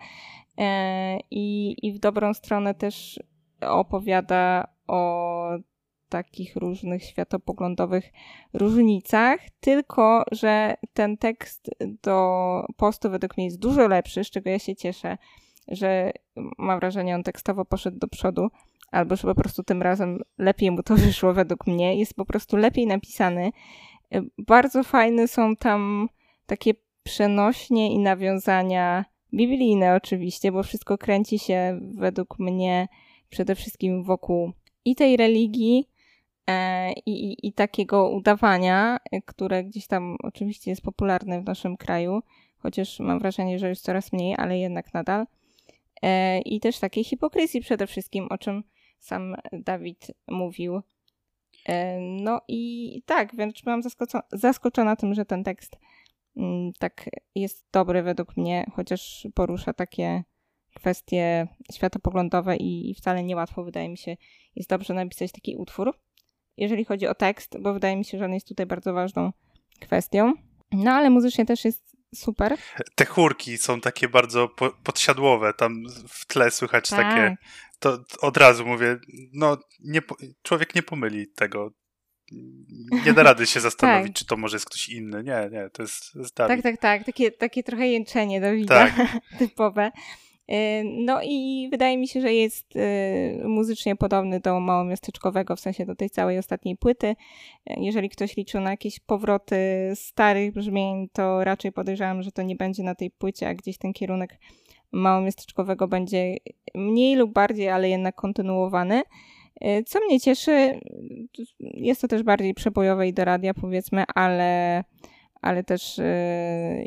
E, 0.59 1.19
I, 1.31 1.77
i 1.83 1.93
w 1.93 1.99
dobrą 1.99 2.35
stronę 2.35 2.75
też 2.75 3.21
opowiada 3.61 4.69
o 4.87 5.51
takich 6.09 6.57
różnych 6.57 7.05
światopoglądowych 7.05 8.13
różnicach, 8.53 9.41
tylko 9.61 10.25
że 10.33 10.77
ten 10.93 11.17
tekst 11.17 11.71
do 12.03 12.67
postu 12.77 13.11
według 13.11 13.37
mnie 13.37 13.47
jest 13.47 13.59
dużo 13.59 13.89
lepszy, 13.89 14.25
z 14.25 14.31
czego 14.31 14.51
ja 14.51 14.59
się 14.59 14.77
cieszę, 14.77 15.19
że 15.69 16.13
mam 16.59 16.81
wrażenie, 16.81 17.15
on 17.15 17.23
tekstowo 17.23 17.65
poszedł 17.65 17.99
do 17.99 18.09
przodu, 18.09 18.49
albo 18.91 19.17
że 19.17 19.23
po 19.23 19.35
prostu 19.35 19.63
tym 19.63 19.83
razem 19.83 20.23
lepiej 20.39 20.71
mu 20.71 20.83
to 20.83 20.95
wyszło 21.07 21.35
według 21.35 21.67
mnie. 21.67 21.99
Jest 21.99 22.15
po 22.15 22.25
prostu 22.25 22.57
lepiej 22.57 22.87
napisany. 22.87 23.53
Bardzo 24.39 24.85
fajne 24.85 25.29
są 25.29 25.57
tam 25.57 26.09
takie 26.47 26.75
przenośnie 27.03 27.93
i 27.95 27.99
nawiązania 27.99 29.05
biblijne 29.35 29.95
oczywiście, 29.95 30.53
bo 30.53 30.63
wszystko 30.63 30.99
kręci 30.99 31.39
się 31.39 31.81
według 31.95 32.39
mnie 32.39 32.89
przede 33.29 33.55
wszystkim 33.55 34.05
wokół 34.05 34.53
i 34.85 34.95
tej 34.95 35.17
religii, 35.17 35.89
e, 36.47 36.93
i, 36.93 37.33
i, 37.33 37.47
i, 37.47 37.53
takiego 37.53 38.11
udawania, 38.11 38.99
które 39.25 39.65
gdzieś 39.65 39.87
tam 39.87 40.17
oczywiście 40.23 40.71
jest 40.71 40.83
popularne 40.83 41.41
w 41.41 41.45
naszym 41.45 41.77
kraju, 41.77 42.23
chociaż 42.59 43.01
mam 43.01 43.19
wrażenie, 43.19 43.59
że 43.59 43.69
już 43.69 43.81
coraz 43.81 44.13
mniej, 44.13 44.35
ale 44.39 44.59
jednak 44.59 44.95
nadal. 44.95 45.27
E, 46.03 46.41
I 46.41 46.61
też 46.61 46.79
takiej 46.79 47.05
hipokryzji 47.05 47.61
przede 47.61 47.87
wszystkim, 47.87 48.27
o 48.31 48.39
czym 48.39 48.63
sam 48.99 49.37
Dawid 49.53 50.07
mówił. 50.29 50.81
E, 51.69 52.01
no 52.01 52.41
i 52.49 53.03
tak, 53.07 53.37
więc 53.37 53.61
byłam 53.63 53.83
zaskoczona, 53.83 54.25
zaskoczona 54.33 54.97
tym, 54.97 55.15
że 55.15 55.25
ten 55.25 55.45
tekst 55.45 55.77
mm, 56.37 56.73
tak 56.79 57.11
jest 57.35 57.67
dobry 57.73 58.03
według 58.03 58.37
mnie, 58.37 58.71
chociaż 58.75 59.29
porusza 59.35 59.73
takie 59.73 60.25
kwestie 60.75 61.49
światopoglądowe 61.73 62.57
i 62.57 62.95
wcale 62.95 63.23
niełatwo, 63.23 63.65
wydaje 63.65 63.89
mi 63.89 63.99
się, 63.99 64.17
jest 64.57 64.71
dobrze 64.71 64.95
napisać 64.95 65.33
taki 65.33 65.57
utwór, 65.57 65.99
jeżeli 66.57 66.85
chodzi 66.85 67.07
o 67.07 67.15
tekst, 67.15 67.59
bo 67.61 67.73
wydaje 67.73 67.97
mi 67.97 68.05
się, 68.05 68.19
że 68.19 68.25
on 68.25 68.35
jest 68.35 68.49
tutaj 68.49 68.67
bardzo 68.67 68.93
ważną 68.93 69.33
kwestią. 69.81 70.33
No 70.73 70.91
ale 70.91 71.11
muzycznie 71.11 71.47
też 71.47 71.65
jest 71.65 71.88
super. 72.15 72.57
Te 72.95 73.05
chórki 73.05 73.59
są 73.59 73.81
takie 73.81 74.09
bardzo 74.09 74.49
po, 74.49 74.71
podsiadłowe, 74.71 75.55
tam 75.55 75.83
w 76.09 76.27
tle 76.27 76.51
słychać 76.51 76.89
tak. 76.89 76.99
takie. 77.01 77.37
To 77.79 77.99
od 78.21 78.37
razu 78.37 78.67
mówię, 78.67 78.97
no 79.33 79.59
nie, 79.81 80.01
człowiek 80.43 80.75
nie 80.75 80.83
pomyli 80.83 81.27
tego. 81.35 81.71
Nie 83.07 83.13
da 83.13 83.23
rady 83.23 83.47
się 83.47 83.61
zastanowić, 83.69 84.13
tak. 84.13 84.19
czy 84.19 84.27
to 84.27 84.37
może 84.37 84.57
jest 84.57 84.67
ktoś 84.67 84.89
inny. 84.89 85.23
Nie, 85.25 85.49
nie, 85.53 85.71
to 85.73 85.83
jest, 85.83 86.15
jest 86.15 86.35
Tak, 86.35 86.63
tak, 86.63 86.81
tak. 86.81 87.05
Takie, 87.05 87.31
takie 87.31 87.63
trochę 87.63 87.89
jęczenie 87.89 88.41
do 88.41 88.47
tak. 88.69 88.95
typowe. 89.39 89.93
Y, 90.53 90.85
no 90.85 91.21
i 91.23 91.69
wydaje 91.71 91.99
mi 91.99 92.09
się, 92.09 92.21
że 92.21 92.33
jest 92.33 92.77
y, 92.77 93.43
muzycznie 93.45 93.97
podobny 93.97 94.41
do 94.41 94.61
małomiasteczkowego, 94.61 95.57
w 95.57 95.61
sensie 95.61 95.87
do 95.87 95.95
tej 95.95 96.11
całej 96.11 96.39
ostatniej 96.39 96.77
płyty. 96.77 97.17
Jeżeli 97.67 98.09
ktoś 98.09 98.37
liczył 98.37 98.61
na 98.61 98.71
jakieś 98.71 99.01
powroty 99.01 99.57
starych 99.95 100.53
brzmień, 100.53 101.09
to 101.13 101.45
raczej 101.45 101.73
podejrzewam, 101.73 102.23
że 102.23 102.33
to 102.33 102.43
nie 102.43 102.57
będzie 102.57 102.83
na 102.83 102.95
tej 102.95 103.11
płycie, 103.11 103.49
a 103.49 103.55
gdzieś 103.55 103.79
ten 103.79 103.93
kierunek 103.93 104.39
małomiasteczkowego 104.93 105.89
będzie 105.89 106.37
mniej 106.75 107.17
lub 107.17 107.33
bardziej, 107.33 107.69
ale 107.69 107.89
jednak 107.89 108.15
kontynuowany. 108.15 109.03
Y, 109.65 109.85
co 109.87 110.01
mnie 110.01 110.21
cieszy, 110.21 110.81
jest 111.59 112.01
to 112.01 112.09
też 112.09 112.23
bardziej 112.23 112.55
przebojowe 112.55 113.09
i 113.09 113.13
do 113.13 113.25
radia 113.25 113.55
powiedzmy, 113.55 114.05
ale 114.15 114.85
ale 115.41 115.65
też 115.65 115.99
y, 115.99 116.05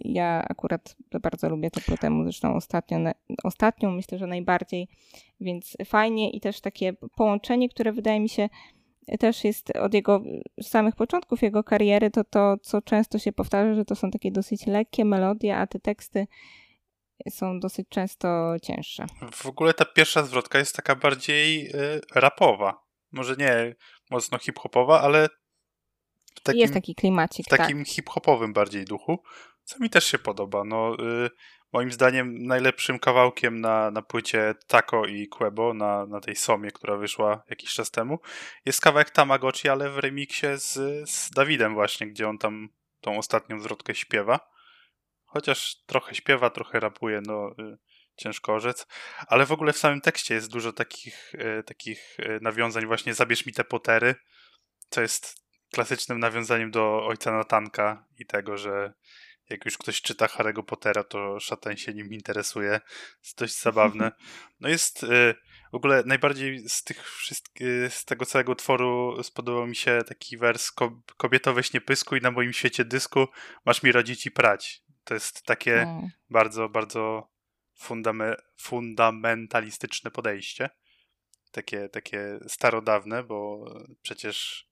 ja 0.03 0.45
akurat 0.49 0.95
bardzo 1.21 1.49
lubię 1.49 1.71
tę 1.71 1.81
płytę 1.81 2.09
muzyczną 2.09 2.55
ostatnio, 2.55 2.97
ostatnią, 3.43 3.91
myślę, 3.91 4.17
że 4.17 4.27
najbardziej, 4.27 4.87
więc 5.39 5.77
fajnie 5.85 6.31
i 6.31 6.39
też 6.39 6.61
takie 6.61 6.93
połączenie, 6.93 7.69
które 7.69 7.93
wydaje 7.93 8.19
mi 8.19 8.29
się 8.29 8.49
też 9.19 9.43
jest 9.43 9.77
od 9.77 9.93
jego 9.93 10.21
samych 10.61 10.95
początków 10.95 11.41
jego 11.41 11.63
kariery, 11.63 12.11
to 12.11 12.23
to, 12.23 12.57
co 12.61 12.81
często 12.81 13.19
się 13.19 13.31
powtarza, 13.31 13.73
że 13.73 13.85
to 13.85 13.95
są 13.95 14.11
takie 14.11 14.31
dosyć 14.31 14.67
lekkie 14.67 15.05
melodie, 15.05 15.57
a 15.57 15.67
te 15.67 15.79
teksty 15.79 16.27
są 17.29 17.59
dosyć 17.59 17.89
często 17.89 18.55
cięższe. 18.63 19.05
W 19.33 19.45
ogóle 19.45 19.73
ta 19.73 19.85
pierwsza 19.85 20.23
zwrotka 20.23 20.59
jest 20.59 20.75
taka 20.75 20.95
bardziej 20.95 21.67
y, 21.67 22.01
rapowa. 22.15 22.83
Może 23.11 23.35
nie 23.35 23.75
mocno 24.11 24.37
hip-hopowa, 24.37 25.01
ale 25.01 25.29
takim, 26.43 26.61
jest 26.61 26.73
taki 26.73 26.95
klimacik. 26.95 27.45
W 27.45 27.49
takim 27.49 27.77
tak. 27.77 27.87
hip-hopowym 27.87 28.53
bardziej 28.53 28.85
duchu, 28.85 29.23
co 29.63 29.79
mi 29.79 29.89
też 29.89 30.05
się 30.05 30.19
podoba. 30.19 30.63
No, 30.63 30.95
y, 31.25 31.29
moim 31.73 31.91
zdaniem 31.91 32.47
najlepszym 32.47 32.99
kawałkiem 32.99 33.61
na, 33.61 33.91
na 33.91 34.01
płycie 34.01 34.55
Taco 34.67 35.05
i 35.05 35.27
Quebo, 35.27 35.73
na, 35.73 36.05
na 36.05 36.19
tej 36.19 36.35
Somie, 36.35 36.71
która 36.71 36.97
wyszła 36.97 37.43
jakiś 37.49 37.73
czas 37.73 37.91
temu, 37.91 38.19
jest 38.65 38.81
kawałek 38.81 39.09
Tamagotchi, 39.09 39.69
ale 39.69 39.89
w 39.89 39.97
remiksie 39.97 40.47
z, 40.55 40.73
z 41.09 41.31
Dawidem 41.31 41.73
właśnie, 41.73 42.07
gdzie 42.07 42.29
on 42.29 42.37
tam 42.37 42.69
tą 43.01 43.17
ostatnią 43.17 43.59
zwrotkę 43.59 43.95
śpiewa. 43.95 44.39
Chociaż 45.25 45.75
trochę 45.85 46.15
śpiewa, 46.15 46.49
trochę 46.49 46.79
rapuje, 46.79 47.21
no 47.25 47.51
y, 47.59 47.77
ciężko 48.15 48.53
orzec. 48.53 48.87
Ale 49.27 49.45
w 49.45 49.51
ogóle 49.51 49.73
w 49.73 49.77
samym 49.77 50.01
tekście 50.01 50.33
jest 50.33 50.51
dużo 50.51 50.73
takich, 50.73 51.35
y, 51.35 51.63
takich 51.63 52.19
y, 52.19 52.39
nawiązań 52.41 52.85
właśnie 52.85 53.13
zabierz 53.13 53.45
mi 53.45 53.53
te 53.53 53.63
potery, 53.63 54.15
co 54.89 55.01
jest 55.01 55.40
klasycznym 55.71 56.19
nawiązaniem 56.19 56.71
do 56.71 57.05
ojca 57.05 57.31
Natanka 57.31 58.05
i 58.19 58.25
tego, 58.25 58.57
że 58.57 58.93
jak 59.51 59.65
już 59.65 59.77
ktoś 59.77 60.01
czyta 60.01 60.25
Harry'ego 60.25 60.63
Pottera, 60.63 61.03
to 61.03 61.39
szatan 61.39 61.77
się 61.77 61.93
nim 61.93 62.13
interesuje. 62.13 62.81
Jest 63.23 63.37
dość 63.37 63.61
zabawne. 63.61 64.11
No 64.59 64.69
jest 64.69 65.03
y, 65.03 65.35
w 65.71 65.75
ogóle 65.75 66.03
najbardziej 66.05 66.69
z 66.69 66.83
tych 66.83 67.09
wszystkich, 67.09 67.67
y, 67.67 67.89
z 67.89 68.05
tego 68.05 68.25
całego 68.25 68.51
utworu 68.51 69.23
spodobał 69.23 69.67
mi 69.67 69.75
się 69.75 70.01
taki 70.07 70.37
wers 70.37 70.71
Kobieto 71.17 71.53
weź 71.53 71.73
nie 71.73 71.81
pyskuj 71.81 72.21
na 72.21 72.31
moim 72.31 72.53
świecie 72.53 72.85
dysku, 72.85 73.27
masz 73.65 73.83
mi 73.83 73.91
rodzić 73.91 74.25
i 74.25 74.31
prać. 74.31 74.83
To 75.03 75.13
jest 75.13 75.45
takie 75.45 75.75
hmm. 75.75 76.09
bardzo, 76.29 76.69
bardzo 76.69 77.31
fundame, 77.75 78.35
fundamentalistyczne 78.57 80.11
podejście. 80.11 80.69
Takie, 81.51 81.89
takie 81.89 82.39
starodawne, 82.47 83.23
bo 83.23 83.65
przecież 84.01 84.67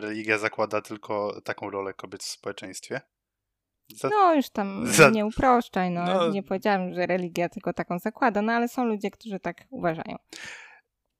religia 0.00 0.38
zakłada 0.38 0.80
tylko 0.80 1.40
taką 1.44 1.70
rolę 1.70 1.94
kobiet 1.94 2.22
w 2.22 2.28
społeczeństwie. 2.28 3.00
Za... 3.96 4.08
No 4.08 4.34
już 4.34 4.50
tam 4.50 4.86
Za... 4.92 5.10
nie 5.10 5.26
uproszczaj, 5.26 5.90
no. 5.90 6.04
no. 6.04 6.28
Nie 6.28 6.42
powiedziałem, 6.42 6.94
że 6.94 7.06
religia 7.06 7.48
tylko 7.48 7.72
taką 7.72 7.98
zakłada, 7.98 8.42
no 8.42 8.52
ale 8.52 8.68
są 8.68 8.84
ludzie, 8.84 9.10
którzy 9.10 9.40
tak 9.40 9.64
uważają. 9.70 10.16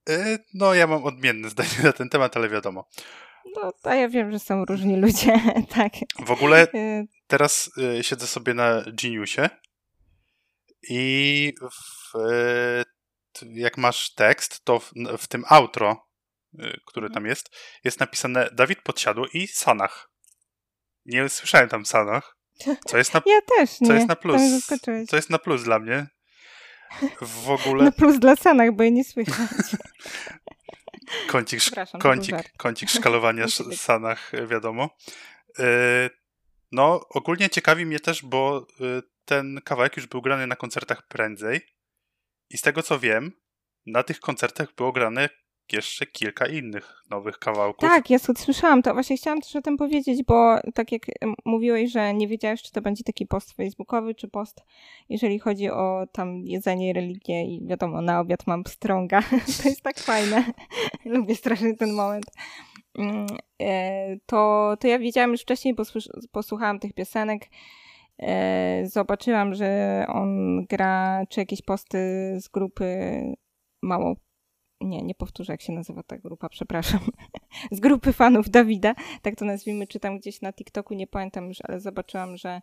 E, 0.08 0.38
no 0.54 0.74
ja 0.74 0.86
mam 0.86 1.04
odmienne 1.04 1.48
zdanie 1.54 1.82
na 1.82 1.92
ten 1.92 2.08
temat, 2.08 2.36
ale 2.36 2.48
wiadomo. 2.48 2.88
No, 3.56 3.72
a 3.82 3.94
ja 3.94 4.08
wiem, 4.08 4.32
że 4.32 4.38
są 4.38 4.64
różni 4.64 4.96
ludzie, 5.06 5.40
tak. 5.68 5.92
W 6.26 6.30
ogóle 6.30 6.62
e, 6.74 7.04
teraz 7.26 7.70
y, 7.98 8.04
siedzę 8.04 8.26
sobie 8.26 8.54
na 8.54 8.82
Geniusie 9.02 9.48
i 10.90 11.52
w, 11.62 12.18
jak 13.42 13.78
masz 13.78 14.14
tekst, 14.14 14.64
to 14.64 14.78
w, 14.78 14.92
w 15.18 15.26
tym 15.26 15.44
outro 15.48 16.07
który 16.86 17.06
mhm. 17.06 17.12
tam 17.14 17.26
jest, 17.26 17.56
jest 17.84 18.00
napisane 18.00 18.50
Dawid 18.52 18.82
Podsiadło 18.82 19.26
i 19.32 19.46
Sanach. 19.46 20.10
Nie 21.04 21.28
słyszałem 21.28 21.68
tam 21.68 21.86
Sanach. 21.86 22.36
Co 22.86 22.98
jest 22.98 23.14
na, 23.14 23.22
ja 23.26 23.40
też 23.56 23.80
nie. 23.80 23.86
Co 23.88 23.94
jest 23.94 24.08
na 24.08 24.16
plus. 24.16 24.42
Co 25.08 25.16
jest 25.16 25.30
na 25.30 25.38
plus 25.38 25.62
dla 25.62 25.78
mnie. 25.78 26.06
w 27.20 27.50
ogóle... 27.50 27.84
No 27.84 27.92
plus 27.92 28.18
dla 28.18 28.36
Sanach, 28.36 28.72
bo 28.72 28.82
je 28.82 28.90
nie 28.90 29.04
słychać. 29.04 29.36
kącik, 31.28 31.60
kącik, 32.00 32.36
kącik 32.56 32.90
szkalowania 32.90 33.46
Sanach, 33.76 34.32
wiadomo. 34.48 34.96
E, 35.58 36.10
no, 36.72 37.00
ogólnie 37.08 37.50
ciekawi 37.50 37.86
mnie 37.86 38.00
też, 38.00 38.22
bo 38.22 38.66
ten 39.24 39.60
kawałek 39.64 39.96
już 39.96 40.06
był 40.06 40.22
grany 40.22 40.46
na 40.46 40.56
koncertach 40.56 41.06
prędzej 41.06 41.60
i 42.50 42.58
z 42.58 42.60
tego 42.60 42.82
co 42.82 42.98
wiem, 42.98 43.32
na 43.86 44.02
tych 44.02 44.20
koncertach 44.20 44.74
było 44.74 44.92
grane 44.92 45.28
jeszcze 45.72 46.06
kilka 46.06 46.46
innych 46.46 47.02
nowych 47.10 47.38
kawałków. 47.38 47.90
Tak, 47.90 48.10
ja 48.10 48.18
słyszałam 48.18 48.82
to. 48.82 48.94
Właśnie 48.94 49.16
chciałam 49.16 49.40
też 49.40 49.56
o 49.56 49.62
tym 49.62 49.76
powiedzieć, 49.76 50.22
bo 50.22 50.56
tak 50.74 50.92
jak 50.92 51.02
mówiłeś, 51.44 51.92
że 51.92 52.14
nie 52.14 52.28
wiedziałeś, 52.28 52.62
czy 52.62 52.72
to 52.72 52.82
będzie 52.82 53.04
taki 53.04 53.26
post 53.26 53.52
facebookowy, 53.52 54.14
czy 54.14 54.28
post, 54.28 54.64
jeżeli 55.08 55.38
chodzi 55.38 55.70
o 55.70 56.06
tam 56.12 56.46
jedzenie, 56.46 56.92
religię 56.92 57.44
i 57.44 57.66
wiadomo, 57.66 58.02
na 58.02 58.20
obiad 58.20 58.46
mam 58.46 58.64
pstrąga. 58.64 59.22
to 59.62 59.68
jest 59.68 59.82
tak 59.82 59.98
fajne. 59.98 60.44
Lubię 61.04 61.34
strasznie 61.34 61.76
ten 61.76 61.92
moment. 61.92 62.26
Mm, 62.98 63.26
e, 63.62 64.16
to, 64.26 64.74
to 64.80 64.88
ja 64.88 64.98
wiedziałam 64.98 65.30
już 65.30 65.42
wcześniej, 65.42 65.74
bo 65.74 65.82
posłuchałam 66.32 66.78
tych 66.78 66.92
piosenek. 66.92 67.48
E, 68.18 68.82
zobaczyłam, 68.86 69.54
że 69.54 70.04
on 70.08 70.64
gra, 70.66 71.26
czy 71.28 71.40
jakieś 71.40 71.62
posty 71.62 71.98
z 72.40 72.48
grupy 72.48 72.86
mało 73.82 74.16
nie, 74.80 75.02
nie 75.02 75.14
powtórzę, 75.14 75.52
jak 75.52 75.62
się 75.62 75.72
nazywa 75.72 76.02
ta 76.02 76.18
grupa, 76.18 76.48
przepraszam, 76.48 77.00
z 77.72 77.80
grupy 77.80 78.12
fanów 78.12 78.50
Dawida, 78.50 78.94
tak 79.22 79.36
to 79.36 79.44
nazwijmy, 79.44 79.86
czytam 79.86 80.18
gdzieś 80.18 80.42
na 80.42 80.52
TikToku, 80.52 80.94
nie 80.94 81.06
pamiętam 81.06 81.48
już, 81.48 81.58
ale 81.68 81.80
zobaczyłam, 81.80 82.36
że 82.36 82.60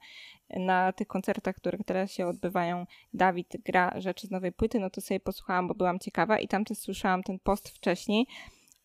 na 0.50 0.94
tych 0.94 1.08
koncertach, 1.08 1.56
które 1.56 1.78
teraz 1.86 2.12
się 2.12 2.28
odbywają, 2.28 2.86
Dawid 3.14 3.58
gra 3.66 3.94
rzeczy 4.02 4.28
z 4.28 4.32
nowej 4.32 4.52
płyty, 4.52 4.80
no 4.80 4.90
to 4.90 5.02
sobie 5.02 5.20
posłuchałam, 5.20 5.68
bo 5.68 5.76
byłam 5.76 6.00
ciekawa 6.00 6.40
i 6.40 6.48
tam 6.48 6.66
też 6.66 6.78
słyszałam 6.78 7.24
ten 7.24 7.40
post 7.40 7.70
wcześniej, 7.70 8.28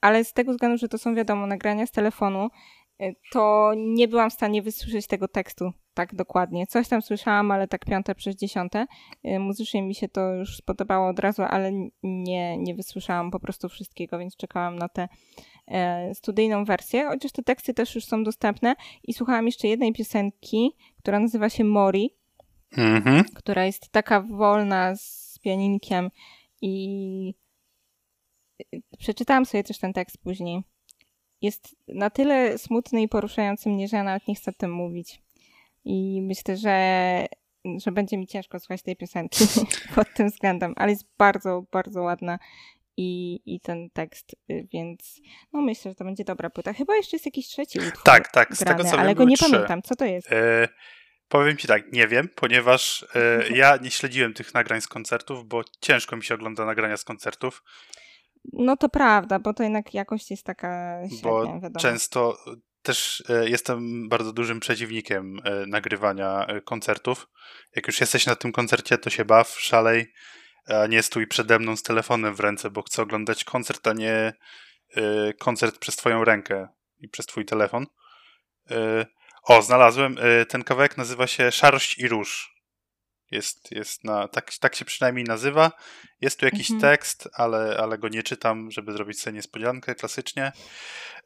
ale 0.01 0.25
z 0.25 0.33
tego 0.33 0.53
względu, 0.53 0.79
że 0.79 0.89
to 0.89 0.99
są 0.99 1.15
wiadomo 1.15 1.47
nagrania 1.47 1.87
z 1.87 1.91
telefonu, 1.91 2.49
to 3.33 3.73
nie 3.77 4.09
byłam 4.09 4.31
w 4.31 4.33
stanie 4.33 4.63
wysłyszeć 4.63 5.07
tego 5.07 5.29
tekstu 5.29 5.73
tak 5.95 6.15
dokładnie. 6.15 6.67
Coś 6.67 6.89
tam 6.89 7.03
słyszałam, 7.03 7.51
ale 7.51 7.69
tak 7.69 7.85
piąte 7.85 8.15
przez 8.15 8.37
dziesiąte. 8.37 8.87
Y, 9.27 9.39
muzycznie 9.39 9.83
mi 9.83 9.95
się 9.95 10.09
to 10.09 10.35
już 10.35 10.57
spodobało 10.57 11.09
od 11.09 11.19
razu, 11.19 11.43
ale 11.43 11.73
nie, 12.03 12.59
nie 12.59 12.75
wysłyszałam 12.75 13.31
po 13.31 13.41
prostu 13.41 13.69
wszystkiego, 13.69 14.19
więc 14.19 14.37
czekałam 14.37 14.77
na 14.77 14.89
tę 14.89 15.09
e, 15.69 16.15
studyjną 16.15 16.65
wersję, 16.65 17.07
chociaż 17.09 17.33
te 17.33 17.43
teksty 17.43 17.75
też 17.75 17.95
już 17.95 18.05
są 18.05 18.25
dostępne 18.25 18.75
i 19.05 19.13
słuchałam 19.13 19.47
jeszcze 19.47 19.69
jednej 19.69 19.93
piosenki, 19.93 20.77
która 20.99 21.21
nazywa 21.21 21.49
się 21.49 21.65
Mori, 21.65 22.17
mm-hmm. 22.77 23.25
która 23.35 23.65
jest 23.65 23.89
taka 23.89 24.21
wolna 24.21 24.97
z 24.97 25.39
pianinkiem 25.43 26.11
i 26.63 27.35
y, 28.75 28.81
przeczytałam 28.99 29.47
sobie 29.47 29.65
też 29.65 29.79
ten 29.79 29.93
tekst 29.93 30.19
później. 30.19 30.63
Jest 31.43 31.77
na 31.89 32.11
tyle 32.11 32.59
smutny 32.59 33.03
i 33.03 33.09
poruszający 33.09 33.69
mnie, 33.69 33.89
że 33.89 33.97
ja 33.97 34.05
nawet 34.05 34.29
nie 34.29 34.35
chcę 34.35 34.51
o 34.51 34.55
tym 34.55 34.73
mówić. 34.73 35.23
I 35.85 36.23
myślę, 36.23 36.57
że, 36.57 37.27
że 37.85 37.93
będzie 37.93 38.19
mi 38.19 38.27
ciężko 38.27 38.61
słuchać 38.61 38.83
tej 38.83 38.97
piosenki 38.97 39.45
pod 39.95 40.15
tym 40.15 40.29
względem, 40.29 40.75
ale 40.77 40.91
jest 40.93 41.05
bardzo, 41.19 41.65
bardzo 41.73 42.03
ładna 42.03 42.39
i, 42.97 43.41
i 43.47 43.61
ten 43.61 43.91
tekst, 43.91 44.37
y, 44.51 44.69
więc 44.73 45.21
no 45.53 45.61
myślę, 45.63 45.91
że 45.91 45.95
to 45.95 46.05
będzie 46.05 46.25
dobra 46.25 46.51
płyta. 46.51 46.73
Chyba 46.73 46.97
jeszcze 46.97 47.17
jest 47.17 47.27
jakiś 47.27 47.47
trzeci 47.47 47.79
utwór 47.79 48.03
Tak, 48.05 48.33
tak, 48.33 48.57
z 48.57 48.59
grany, 48.59 48.79
tego 48.79 48.91
co 48.91 48.99
ale 48.99 49.09
wiem, 49.09 49.17
go 49.17 49.25
nie 49.25 49.37
trzy. 49.37 49.51
pamiętam. 49.51 49.83
Co 49.83 49.97
to 49.97 50.05
jest? 50.05 50.33
E, 50.33 50.69
powiem 51.29 51.57
ci 51.57 51.69
tak, 51.69 51.93
nie 51.93 52.09
wiem, 52.09 52.29
ponieważ 52.35 53.07
e, 53.15 53.49
ja 53.63 53.77
nie 53.77 53.91
śledziłem 53.91 54.35
tych 54.35 54.55
nagrań 54.55 54.81
z 54.81 54.89
koncertów, 54.89 55.49
bo 55.49 55.63
ciężko 55.81 56.17
mi 56.17 56.25
się 56.25 56.35
ogląda 56.35 56.65
nagrania 56.65 56.97
z 56.97 57.05
koncertów. 57.05 57.63
No 58.53 58.77
to 58.77 58.89
prawda, 58.89 59.39
bo 59.39 59.55
to 59.55 59.63
jednak 59.63 59.95
jakość 59.95 60.31
jest 60.31 60.45
taka 60.45 61.01
średnia, 61.09 61.31
bo 61.31 61.61
wiadomo. 61.61 61.81
często 61.81 62.37
też 62.83 63.25
e, 63.29 63.49
jestem 63.51 64.09
bardzo 64.09 64.33
dużym 64.33 64.61
przeciwnikiem 64.61 65.41
e, 65.45 65.67
nagrywania 65.67 66.47
e, 66.47 66.61
koncertów. 66.61 67.29
Jak 67.77 67.87
już 67.87 68.01
jesteś 68.01 68.27
na 68.27 68.37
tym 68.37 68.53
koncercie, 68.53 68.99
to 68.99 69.11
się 69.11 69.25
baw, 69.25 69.61
szalej, 69.61 70.13
a 70.67 70.87
nie 70.87 71.03
stój 71.03 71.27
przede 71.27 71.59
mną 71.59 71.77
z 71.77 71.83
telefonem 71.83 72.35
w 72.35 72.41
ręce, 72.41 72.71
bo 72.71 72.83
chcę 72.83 73.03
oglądać 73.03 73.45
koncert, 73.45 73.87
a 73.87 73.93
nie 73.93 74.33
koncert 75.39 75.79
przez 75.79 75.97
twoją 75.97 76.25
rękę 76.25 76.69
i 76.99 77.09
przez 77.09 77.27
twój 77.27 77.45
telefon. 77.45 77.87
O, 79.43 79.63
znalazłem. 79.63 80.17
Ten 80.49 80.65
kawałek 80.65 80.97
nazywa 80.97 81.27
się 81.27 81.53
Szarość 81.53 81.99
i 81.99 82.09
Róż. 82.09 82.60
Jest, 83.31 83.73
jest 83.73 84.05
na, 84.05 84.29
tak, 84.29 84.53
tak 84.61 84.75
się 84.75 84.85
przynajmniej 84.85 85.25
nazywa. 85.25 85.73
Jest 86.21 86.39
tu 86.41 86.45
jakiś 86.45 86.71
mhm. 86.71 86.81
tekst, 86.81 87.29
ale, 87.33 87.77
ale 87.81 87.99
go 87.99 88.09
nie 88.09 88.23
czytam, 88.23 88.71
żeby 88.71 88.93
zrobić 88.93 89.21
sobie 89.21 89.37
niespodziankę 89.37 89.95
klasycznie. 89.95 90.53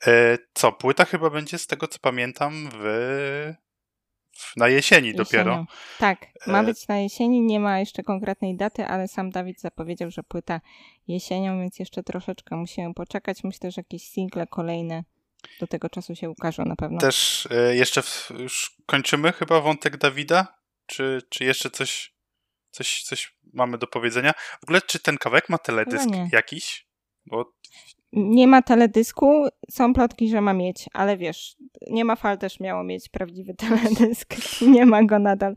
E, 0.06 0.38
co, 0.54 0.72
płyta 0.72 1.04
chyba 1.04 1.30
będzie 1.30 1.58
z 1.58 1.66
tego 1.66 1.88
co 1.88 1.98
pamiętam 1.98 2.68
w, 2.72 3.54
w 4.32 4.56
na 4.56 4.68
jesieni 4.68 5.08
Jesienią. 5.08 5.24
dopiero. 5.24 5.66
Tak, 5.98 6.26
ma 6.46 6.60
e, 6.60 6.64
być 6.64 6.88
na 6.88 6.98
jesieni, 6.98 7.40
nie 7.40 7.60
ma 7.60 7.78
jeszcze 7.78 8.02
konkretnej 8.02 8.56
daty, 8.56 8.86
ale 8.86 9.08
sam 9.08 9.30
Dawid 9.30 9.60
zapowiedział, 9.60 10.10
że 10.10 10.22
płyta 10.22 10.60
jesienią, 11.08 11.60
więc 11.60 11.78
jeszcze 11.78 12.02
troszeczkę 12.02 12.56
musimy 12.56 12.94
poczekać. 12.94 13.44
Myślę, 13.44 13.70
że 13.70 13.80
jakieś 13.80 14.02
single 14.02 14.46
kolejne 14.46 15.04
do 15.60 15.66
tego 15.66 15.88
czasu 15.88 16.14
się 16.14 16.30
ukażą 16.30 16.64
na 16.64 16.76
pewno. 16.76 16.98
Też 16.98 17.48
e, 17.50 17.76
jeszcze 17.76 18.02
w, 18.02 18.32
już 18.38 18.76
kończymy 18.86 19.32
chyba 19.32 19.60
wątek 19.60 19.96
Dawida? 19.96 20.63
Czy, 20.86 21.22
czy 21.28 21.44
jeszcze 21.44 21.70
coś, 21.70 22.14
coś, 22.70 23.02
coś 23.02 23.36
mamy 23.52 23.78
do 23.78 23.86
powiedzenia? 23.86 24.32
W 24.60 24.64
ogóle, 24.64 24.80
czy 24.82 24.98
ten 24.98 25.18
kawałek 25.18 25.48
ma 25.48 25.58
teledysk 25.58 26.08
jakiś? 26.32 26.86
Bo... 27.26 27.52
Nie 28.12 28.46
ma 28.46 28.62
teledysku, 28.62 29.46
są 29.70 29.94
plotki, 29.94 30.28
że 30.28 30.40
ma 30.40 30.52
mieć, 30.52 30.88
ale 30.92 31.16
wiesz, 31.16 31.56
nie 31.90 32.04
ma 32.04 32.16
fal 32.16 32.38
też 32.38 32.60
miało 32.60 32.84
mieć 32.84 33.08
prawdziwy 33.08 33.54
teledysk, 33.68 34.34
nie 34.62 34.86
ma 34.86 35.04
go 35.04 35.18
nadal. 35.18 35.54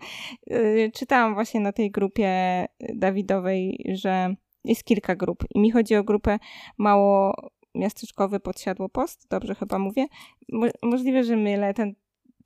Y, 0.51 0.91
czytałam 0.95 1.33
właśnie 1.33 1.59
na 1.59 1.71
tej 1.71 1.91
grupie 1.91 2.65
Dawidowej, 2.79 3.85
że 3.93 4.35
jest 4.63 4.83
kilka 4.83 5.15
grup 5.15 5.43
i 5.55 5.59
mi 5.59 5.71
chodzi 5.71 5.95
o 5.95 6.03
grupę 6.03 6.39
mało 6.77 7.33
miasteczkowy 7.75 8.39
podsiadło 8.39 8.89
post, 8.89 9.27
dobrze 9.29 9.55
chyba 9.55 9.79
mówię. 9.79 10.05
Mo 10.49 10.67
możliwe, 10.83 11.23
że 11.23 11.35
mylę, 11.35 11.73
ten 11.73 11.95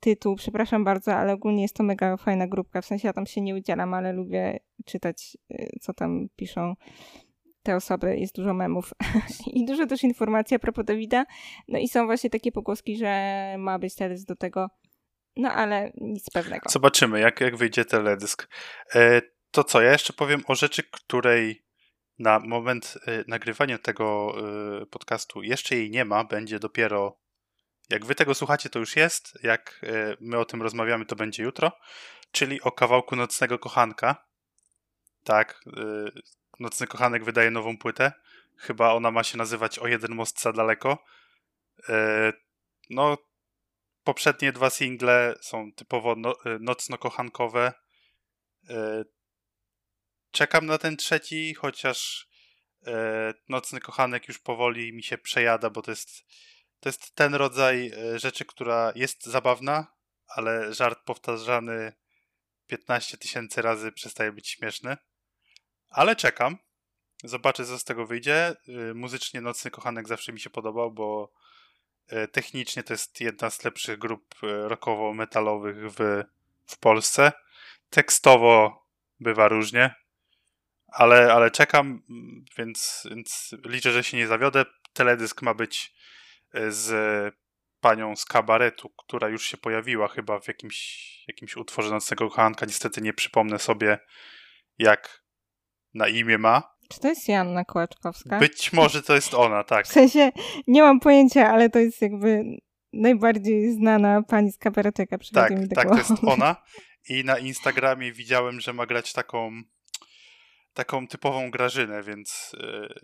tytuł, 0.02 0.36
przepraszam 0.36 0.84
bardzo, 0.84 1.14
ale 1.14 1.32
ogólnie 1.32 1.62
jest 1.62 1.76
to 1.76 1.82
mega 1.82 2.16
fajna 2.16 2.46
grupka. 2.46 2.82
W 2.82 2.86
sensie 2.86 3.08
ja 3.08 3.12
tam 3.12 3.26
się 3.26 3.40
nie 3.40 3.54
udzielam, 3.54 3.94
ale 3.94 4.12
lubię 4.12 4.60
czytać, 4.84 5.36
y, 5.50 5.78
co 5.80 5.94
tam 5.94 6.28
piszą 6.36 6.74
te 7.62 7.76
osoby. 7.76 8.16
Jest 8.18 8.34
dużo 8.34 8.54
memów 8.54 8.92
i 9.56 9.64
dużo 9.64 9.86
też 9.86 10.02
informacji 10.02 10.54
a 10.54 10.58
propos 10.58 10.84
Dawida. 10.84 11.24
No 11.68 11.78
i 11.78 11.88
są 11.88 12.06
właśnie 12.06 12.30
takie 12.30 12.52
pogłoski, 12.52 12.96
że 12.96 13.54
ma 13.58 13.78
być 13.78 13.94
teledysk 13.94 14.28
do 14.28 14.36
tego, 14.36 14.68
no 15.36 15.52
ale 15.52 15.92
nic 16.00 16.30
pewnego. 16.30 16.70
Zobaczymy, 16.70 17.20
jak, 17.20 17.40
jak 17.40 17.56
wyjdzie 17.56 17.84
teledysk. 17.84 18.48
E, 18.94 19.22
to 19.50 19.64
co, 19.64 19.82
ja 19.82 19.92
jeszcze 19.92 20.12
powiem 20.12 20.42
o 20.46 20.54
rzeczy, 20.54 20.82
której 20.90 21.64
na 22.18 22.38
moment 22.38 22.98
y, 23.08 23.24
nagrywania 23.28 23.78
tego 23.78 24.34
y, 24.82 24.86
podcastu 24.86 25.42
jeszcze 25.42 25.76
jej 25.76 25.90
nie 25.90 26.04
ma, 26.04 26.24
będzie 26.24 26.58
dopiero 26.58 27.21
jak 27.92 28.04
wy 28.04 28.14
tego 28.14 28.34
słuchacie, 28.34 28.70
to 28.70 28.78
już 28.78 28.96
jest. 28.96 29.38
Jak 29.42 29.80
e, 29.82 30.16
my 30.20 30.38
o 30.38 30.44
tym 30.44 30.62
rozmawiamy, 30.62 31.06
to 31.06 31.16
będzie 31.16 31.42
jutro. 31.42 31.72
Czyli 32.32 32.60
o 32.60 32.72
kawałku 32.72 33.16
Nocnego 33.16 33.58
Kochanka. 33.58 34.24
Tak, 35.24 35.60
e, 35.66 35.80
Nocny 36.60 36.86
Kochanek 36.86 37.24
wydaje 37.24 37.50
nową 37.50 37.78
płytę. 37.78 38.12
Chyba 38.56 38.92
ona 38.92 39.10
ma 39.10 39.24
się 39.24 39.38
nazywać 39.38 39.78
O 39.78 39.86
jeden 39.86 40.14
most 40.14 40.42
za 40.42 40.52
daleko. 40.52 41.04
E, 41.88 42.32
no, 42.90 43.18
poprzednie 44.04 44.52
dwa 44.52 44.70
single 44.70 45.34
są 45.40 45.72
typowo 45.72 46.14
no, 46.16 46.34
nocno-kochankowe. 46.60 47.72
Czekam 50.30 50.66
na 50.66 50.78
ten 50.78 50.96
trzeci, 50.96 51.54
chociaż 51.54 52.28
Nocny 53.48 53.80
Kochanek 53.80 54.28
już 54.28 54.38
powoli 54.38 54.92
mi 54.92 55.02
się 55.02 55.18
przejada, 55.18 55.70
bo 55.70 55.82
to 55.82 55.90
jest 55.90 56.24
to 56.82 56.88
jest 56.88 57.14
ten 57.14 57.34
rodzaj 57.34 57.92
e, 57.96 58.18
rzeczy, 58.18 58.44
która 58.44 58.92
jest 58.94 59.26
zabawna, 59.26 59.86
ale 60.28 60.74
żart 60.74 60.98
powtarzany 61.04 61.92
15 62.66 63.16
tysięcy 63.18 63.62
razy 63.62 63.92
przestaje 63.92 64.32
być 64.32 64.48
śmieszny. 64.48 64.96
Ale 65.88 66.16
czekam. 66.16 66.58
Zobaczę, 67.24 67.64
co 67.64 67.78
z 67.78 67.84
tego 67.84 68.06
wyjdzie. 68.06 68.56
E, 68.68 68.94
muzycznie 68.94 69.40
Nocny 69.40 69.70
Kochanek 69.70 70.08
zawsze 70.08 70.32
mi 70.32 70.40
się 70.40 70.50
podobał, 70.50 70.92
bo 70.92 71.32
e, 72.08 72.28
technicznie 72.28 72.82
to 72.82 72.92
jest 72.92 73.20
jedna 73.20 73.50
z 73.50 73.64
lepszych 73.64 73.98
grup 73.98 74.34
rockowo-metalowych 74.42 75.76
w, 75.90 76.24
w 76.66 76.78
Polsce. 76.78 77.32
Tekstowo 77.90 78.86
bywa 79.20 79.48
różnie, 79.48 79.94
ale, 80.88 81.32
ale 81.32 81.50
czekam, 81.50 82.02
więc, 82.58 83.06
więc 83.10 83.54
liczę, 83.64 83.92
że 83.92 84.04
się 84.04 84.16
nie 84.16 84.26
zawiodę. 84.26 84.64
Teledysk 84.92 85.42
ma 85.42 85.54
być 85.54 85.94
z 86.68 87.34
panią 87.80 88.16
z 88.16 88.24
kabaretu, 88.24 88.90
która 88.98 89.28
już 89.28 89.46
się 89.46 89.56
pojawiła 89.56 90.08
chyba 90.08 90.40
w 90.40 90.48
jakimś, 90.48 91.08
jakimś 91.28 91.56
utworze 91.56 91.90
Nocnego 91.90 92.28
Kochanka. 92.28 92.66
Niestety 92.66 93.00
nie 93.00 93.12
przypomnę 93.12 93.58
sobie, 93.58 93.98
jak, 94.78 95.22
na 95.94 96.08
imię 96.08 96.38
ma. 96.38 96.72
Czy 96.88 97.00
to 97.00 97.08
jest 97.08 97.28
Janna 97.28 97.64
Kołaczkowska? 97.64 98.38
Być 98.38 98.72
może 98.72 99.02
to 99.02 99.14
jest 99.14 99.34
ona, 99.34 99.64
tak. 99.64 99.86
W 99.86 99.92
sensie, 99.92 100.32
nie 100.66 100.82
mam 100.82 101.00
pojęcia, 101.00 101.50
ale 101.50 101.70
to 101.70 101.78
jest 101.78 102.02
jakby 102.02 102.44
najbardziej 102.92 103.72
znana 103.72 104.22
pani 104.22 104.52
z 104.52 104.58
kabaretyka. 104.58 105.16
Tak, 105.34 105.50
mi 105.50 105.68
tak, 105.68 105.88
to 105.88 105.96
jest 105.96 106.24
ona. 106.26 106.56
I 107.08 107.24
na 107.24 107.38
Instagramie 107.38 108.12
widziałem, 108.12 108.60
że 108.60 108.72
ma 108.72 108.86
grać 108.86 109.12
taką 109.12 109.62
taką 110.74 111.06
typową 111.06 111.50
Grażynę, 111.50 112.02
więc 112.02 112.56
yy, 112.60 112.94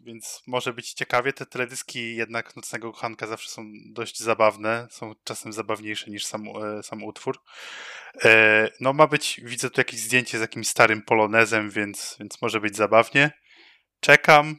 więc 0.00 0.42
może 0.46 0.72
być 0.72 0.92
ciekawie. 0.92 1.32
Te 1.32 1.46
teledyski 1.46 2.16
jednak 2.16 2.56
Nocnego 2.56 2.92
Kochanka 2.92 3.26
zawsze 3.26 3.50
są 3.50 3.64
dość 3.86 4.18
zabawne, 4.20 4.88
są 4.90 5.14
czasem 5.24 5.52
zabawniejsze 5.52 6.10
niż 6.10 6.24
sam, 6.24 6.44
e, 6.48 6.82
sam 6.82 7.04
utwór. 7.04 7.38
E, 8.24 8.68
no 8.80 8.92
ma 8.92 9.06
być, 9.06 9.40
widzę 9.44 9.70
tu 9.70 9.80
jakieś 9.80 10.00
zdjęcie 10.00 10.38
z 10.38 10.40
jakimś 10.40 10.68
starym 10.68 11.02
polonezem, 11.02 11.70
więc, 11.70 12.16
więc 12.20 12.42
może 12.42 12.60
być 12.60 12.76
zabawnie. 12.76 13.30
Czekam. 14.00 14.56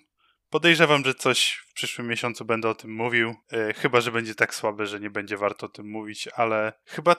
Podejrzewam, 0.49 1.05
że 1.05 1.15
coś 1.15 1.63
w 1.69 1.73
przyszłym 1.73 2.07
miesiącu 2.07 2.45
będę 2.45 2.69
o 2.69 2.75
tym 2.75 2.93
mówił. 2.93 3.35
E, 3.51 3.73
chyba, 3.73 4.01
że 4.01 4.11
będzie 4.11 4.35
tak 4.35 4.55
słabe, 4.55 4.85
że 4.85 4.99
nie 4.99 5.09
będzie 5.09 5.37
warto 5.37 5.65
o 5.65 5.69
tym 5.69 5.89
mówić, 5.89 6.27
ale 6.35 6.73
chyba 6.85 7.15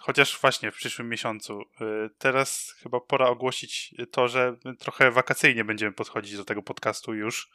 chociaż 0.00 0.40
właśnie 0.40 0.70
w 0.70 0.76
przyszłym 0.76 1.08
miesiącu. 1.08 1.60
Teraz 2.18 2.74
chyba 2.82 3.00
pora 3.00 3.26
ogłosić 3.26 3.94
to, 4.10 4.28
że 4.28 4.56
trochę 4.78 5.10
wakacyjnie 5.10 5.64
będziemy 5.64 5.92
podchodzić 5.92 6.36
do 6.36 6.44
tego 6.44 6.62
podcastu 6.62 7.14
już 7.14 7.50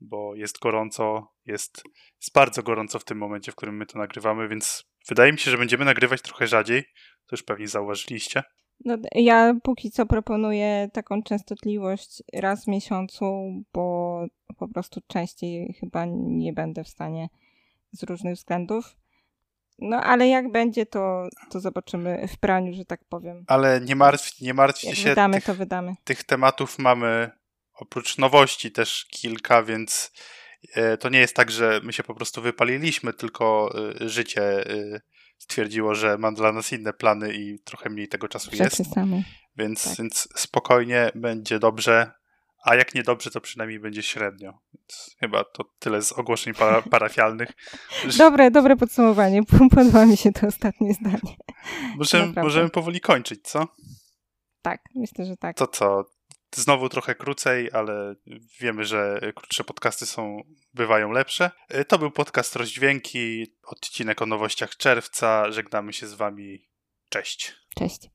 bo 0.00 0.34
jest 0.34 0.58
gorąco, 0.58 1.32
jest, 1.46 1.82
jest 2.20 2.32
bardzo 2.34 2.62
gorąco 2.62 2.98
w 2.98 3.04
tym 3.04 3.18
momencie, 3.18 3.52
w 3.52 3.54
którym 3.54 3.76
my 3.76 3.86
to 3.86 3.98
nagrywamy, 3.98 4.48
więc 4.48 4.84
wydaje 5.08 5.32
mi 5.32 5.38
się, 5.38 5.50
że 5.50 5.58
będziemy 5.58 5.84
nagrywać 5.84 6.22
trochę 6.22 6.46
rzadziej. 6.46 6.82
To 7.26 7.36
już 7.36 7.42
pewnie 7.42 7.68
zauważyliście. 7.68 8.42
No, 8.84 8.96
ja 9.14 9.54
póki 9.62 9.90
co 9.90 10.06
proponuję 10.06 10.88
taką 10.92 11.22
częstotliwość 11.22 12.22
raz 12.32 12.64
w 12.64 12.68
miesiącu, 12.68 13.24
bo 13.72 14.26
po 14.58 14.68
prostu 14.68 15.00
częściej 15.06 15.76
chyba 15.80 16.04
nie 16.14 16.52
będę 16.52 16.84
w 16.84 16.88
stanie 16.88 17.28
z 17.92 18.02
różnych 18.02 18.34
względów. 18.34 18.96
No 19.80 19.96
ale 19.96 20.28
jak 20.28 20.52
będzie, 20.52 20.86
to, 20.86 21.28
to 21.50 21.60
zobaczymy 21.60 22.28
w 22.28 22.38
praniu, 22.38 22.74
że 22.74 22.84
tak 22.84 23.00
powiem. 23.08 23.44
Ale 23.46 23.80
nie, 23.80 23.96
martw, 23.96 24.40
nie 24.40 24.54
martwcie 24.54 24.88
jak 24.88 24.96
się. 24.96 25.08
Wydamy, 25.08 25.34
tych, 25.34 25.44
to 25.44 25.54
wydamy. 25.54 25.94
Tych 26.04 26.24
tematów 26.24 26.78
mamy 26.78 27.30
oprócz 27.74 28.18
nowości 28.18 28.72
też 28.72 29.06
kilka, 29.10 29.62
więc 29.62 30.12
e, 30.74 30.96
to 30.96 31.08
nie 31.08 31.18
jest 31.18 31.36
tak, 31.36 31.50
że 31.50 31.80
my 31.84 31.92
się 31.92 32.02
po 32.02 32.14
prostu 32.14 32.42
wypaliliśmy, 32.42 33.12
tylko 33.12 33.74
e, 34.00 34.08
życie 34.08 34.70
e, 34.70 35.00
stwierdziło, 35.38 35.94
że 35.94 36.18
mam 36.18 36.34
dla 36.34 36.52
nas 36.52 36.72
inne 36.72 36.92
plany 36.92 37.34
i 37.34 37.58
trochę 37.58 37.90
mniej 37.90 38.08
tego 38.08 38.28
czasu 38.28 38.50
jest. 38.56 38.82
Więc, 39.56 39.84
tak. 39.84 39.96
więc 39.96 40.28
spokojnie 40.36 41.10
będzie 41.14 41.58
dobrze, 41.58 42.10
a 42.62 42.74
jak 42.74 42.94
nie 42.94 43.02
dobrze, 43.02 43.30
to 43.30 43.40
przynajmniej 43.40 43.80
będzie 43.80 44.02
średnio. 44.02 44.58
Więc 44.74 45.16
chyba 45.20 45.44
to 45.44 45.64
tyle 45.78 46.02
z 46.02 46.12
ogłoszeń 46.12 46.54
para 46.54 46.82
parafialnych. 46.90 47.48
Dobre, 48.18 48.50
dobre 48.50 48.76
podsumowanie. 48.76 49.42
Podoba 49.70 50.06
mi 50.06 50.16
się 50.16 50.32
to 50.32 50.46
ostatnie 50.46 50.94
zdanie. 50.94 51.36
Możemy, 51.96 52.42
możemy 52.42 52.68
powoli 52.68 53.00
kończyć, 53.00 53.48
co? 53.48 53.68
Tak, 54.62 54.80
myślę, 54.94 55.24
że 55.24 55.36
tak. 55.36 55.56
To 55.56 55.66
co? 55.66 56.04
Znowu 56.54 56.88
trochę 56.88 57.14
krócej, 57.14 57.70
ale 57.72 58.14
wiemy, 58.60 58.84
że 58.84 59.20
krótsze 59.34 59.64
podcasty 59.64 60.06
są, 60.06 60.42
bywają 60.74 61.10
lepsze. 61.10 61.50
To 61.88 61.98
był 61.98 62.10
podcast 62.10 62.56
Rozdźwięki, 62.56 63.46
odcinek 63.62 64.22
o 64.22 64.26
nowościach 64.26 64.76
czerwca. 64.76 65.52
Żegnamy 65.52 65.92
się 65.92 66.06
z 66.06 66.14
wami. 66.14 66.68
Cześć. 67.08 67.54
Cześć. 67.78 68.08